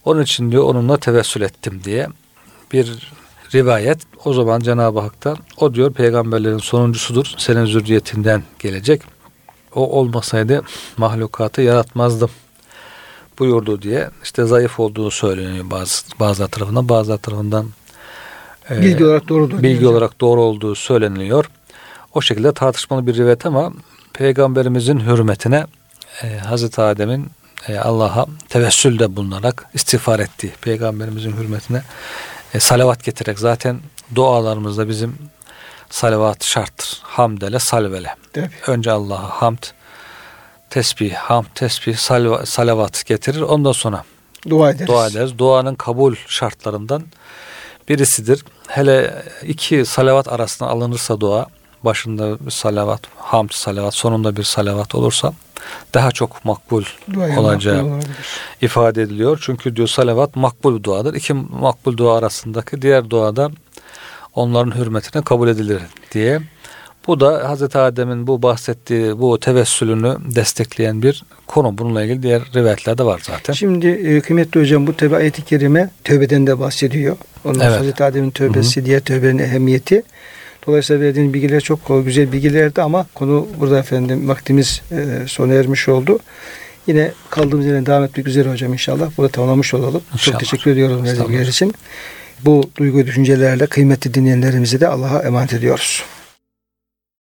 Onun 0.04 0.22
için 0.22 0.52
diyor 0.52 0.64
onunla 0.64 0.96
tevessül 0.96 1.42
ettim 1.42 1.80
diye 1.84 2.06
bir 2.72 3.12
rivayet. 3.54 3.98
O 4.24 4.32
zaman 4.32 4.60
Cenab-ı 4.60 5.00
Hak 5.00 5.24
da 5.24 5.36
o 5.56 5.74
diyor 5.74 5.92
peygamberlerin 5.92 6.58
sonuncusudur. 6.58 7.34
Senin 7.38 7.64
zürriyetinden 7.66 8.42
gelecek. 8.58 9.02
O 9.74 9.98
olmasaydı 10.00 10.62
mahlukatı 10.96 11.62
yaratmazdım 11.62 12.30
buyurdu 13.38 13.82
diye 13.82 14.10
işte 14.22 14.44
zayıf 14.44 14.80
olduğu 14.80 15.10
söyleniyor 15.10 15.70
bazı 15.70 16.02
bazı 16.20 16.48
tarafından 16.48 16.88
bazı 16.88 17.18
tarafından 17.18 17.66
bilgi 18.70 19.04
olarak 19.04 19.28
doğrudur. 19.28 19.62
Bilgi 19.62 19.86
olarak 19.86 20.20
doğru 20.20 20.42
olduğu 20.42 20.74
söyleniliyor. 20.74 21.50
O 22.14 22.20
şekilde 22.20 22.52
tartışmalı 22.52 23.06
bir 23.06 23.14
rivayet 23.14 23.46
ama 23.46 23.72
peygamberimizin 24.12 25.00
hürmetine 25.00 25.66
e, 26.22 26.38
Hazreti 26.38 26.80
Adem'in 26.80 27.30
e, 27.68 27.78
Allah'a 27.78 28.26
tevessülde 28.48 29.16
bulunarak 29.16 29.66
istiğfar 29.74 30.20
ettiği 30.20 30.52
peygamberimizin 30.60 31.32
hürmetine 31.32 31.82
e, 32.54 32.60
salavat 32.60 33.04
getirerek 33.04 33.38
zaten 33.38 33.80
dualarımızda 34.14 34.88
bizim 34.88 35.14
salavat 35.90 36.44
şarttır. 36.44 37.00
Hamdele 37.02 37.58
salvele. 37.58 38.14
Tabii. 38.32 38.50
Önce 38.66 38.90
Allah'a 38.90 39.42
hamd, 39.42 39.62
tesbih, 40.70 41.14
hamd, 41.14 41.46
tesbih, 41.54 41.96
salva, 41.96 42.46
salavat 42.46 43.06
getirir. 43.06 43.40
Ondan 43.40 43.72
sonra 43.72 44.04
dua 44.48 44.70
ederiz. 44.70 44.88
Dua 44.88 45.06
ederiz. 45.06 45.38
Duanın 45.38 45.74
kabul 45.74 46.14
şartlarından 46.26 47.02
birisidir. 47.88 48.44
Hele 48.68 49.24
iki 49.42 49.84
salavat 49.84 50.28
arasında 50.28 50.68
alınırsa 50.68 51.20
dua, 51.20 51.46
başında 51.84 52.46
bir 52.46 52.50
salavat, 52.50 53.00
hamd 53.16 53.50
salavat, 53.52 53.94
sonunda 53.94 54.36
bir 54.36 54.42
salavat 54.42 54.94
olursa 54.94 55.32
daha 55.94 56.10
çok 56.10 56.44
makbul 56.44 56.84
Duaya 57.12 57.40
olacağı 57.40 57.84
makbul 57.84 58.08
ifade 58.62 59.02
ediliyor. 59.02 59.38
Çünkü 59.42 59.76
diyor 59.76 59.88
salavat 59.88 60.36
makbul 60.36 60.82
duadır. 60.82 61.14
İki 61.14 61.32
makbul 61.34 61.96
dua 61.96 62.18
arasındaki 62.18 62.82
diğer 62.82 63.10
duada 63.10 63.50
onların 64.34 64.76
hürmetine 64.76 65.22
kabul 65.22 65.48
edilir 65.48 65.82
diye. 66.12 66.40
Bu 67.08 67.20
da 67.20 67.48
Hazreti 67.48 67.78
Adem'in 67.78 68.26
bu 68.26 68.42
bahsettiği 68.42 69.18
bu 69.18 69.40
tevessülünü 69.40 70.16
destekleyen 70.34 71.02
bir 71.02 71.24
konu. 71.46 71.78
Bununla 71.78 72.04
ilgili 72.04 72.22
diğer 72.22 72.42
rivayetler 72.54 72.98
de 72.98 73.04
var 73.04 73.22
zaten. 73.26 73.52
Şimdi 73.52 73.86
e, 73.86 74.20
kıymetli 74.20 74.60
hocam 74.60 74.86
bu 74.86 74.96
tabi 74.96 75.16
ayet-i 75.16 75.44
kerime 75.44 75.90
tövbeden 76.04 76.46
de 76.46 76.60
bahsediyor. 76.60 77.16
Ondan 77.44 77.66
Evet. 77.66 77.80
Hazreti 77.80 78.04
Adem'in 78.04 78.30
tövbesi, 78.30 78.76
Hı 78.76 78.80
hı. 78.80 78.86
diğer 78.86 79.00
tövbenin 79.00 79.38
ehemmiyeti. 79.38 80.02
Dolayısıyla 80.66 81.02
verdiğiniz 81.02 81.34
bilgiler 81.34 81.60
çok 81.60 81.80
güzel 82.04 82.32
bilgilerdi 82.32 82.82
ama 82.82 83.06
konu 83.14 83.46
burada 83.60 83.78
efendim 83.78 84.28
vaktimiz 84.28 84.82
e, 84.92 85.26
sona 85.26 85.54
ermiş 85.54 85.88
oldu. 85.88 86.18
Yine 86.86 87.12
kaldığımız 87.30 87.66
yerden 87.66 87.86
devam 87.86 88.04
etmek 88.04 88.28
üzere 88.28 88.50
hocam 88.50 88.72
inşallah. 88.72 89.10
Burada 89.16 89.32
tamamlamış 89.32 89.74
olalım. 89.74 90.02
İnşallah. 90.12 90.38
Çok 90.38 90.40
teşekkür 90.40 90.70
ediyorum 90.70 91.04
verdiğiniz 91.04 91.48
için. 91.48 91.74
Bu 92.44 92.70
duygu 92.78 93.06
düşüncelerle 93.06 93.66
kıymetli 93.66 94.14
dinleyenlerimizi 94.14 94.80
de 94.80 94.88
Allah'a 94.88 95.22
emanet 95.22 95.52
ediyoruz. 95.52 96.02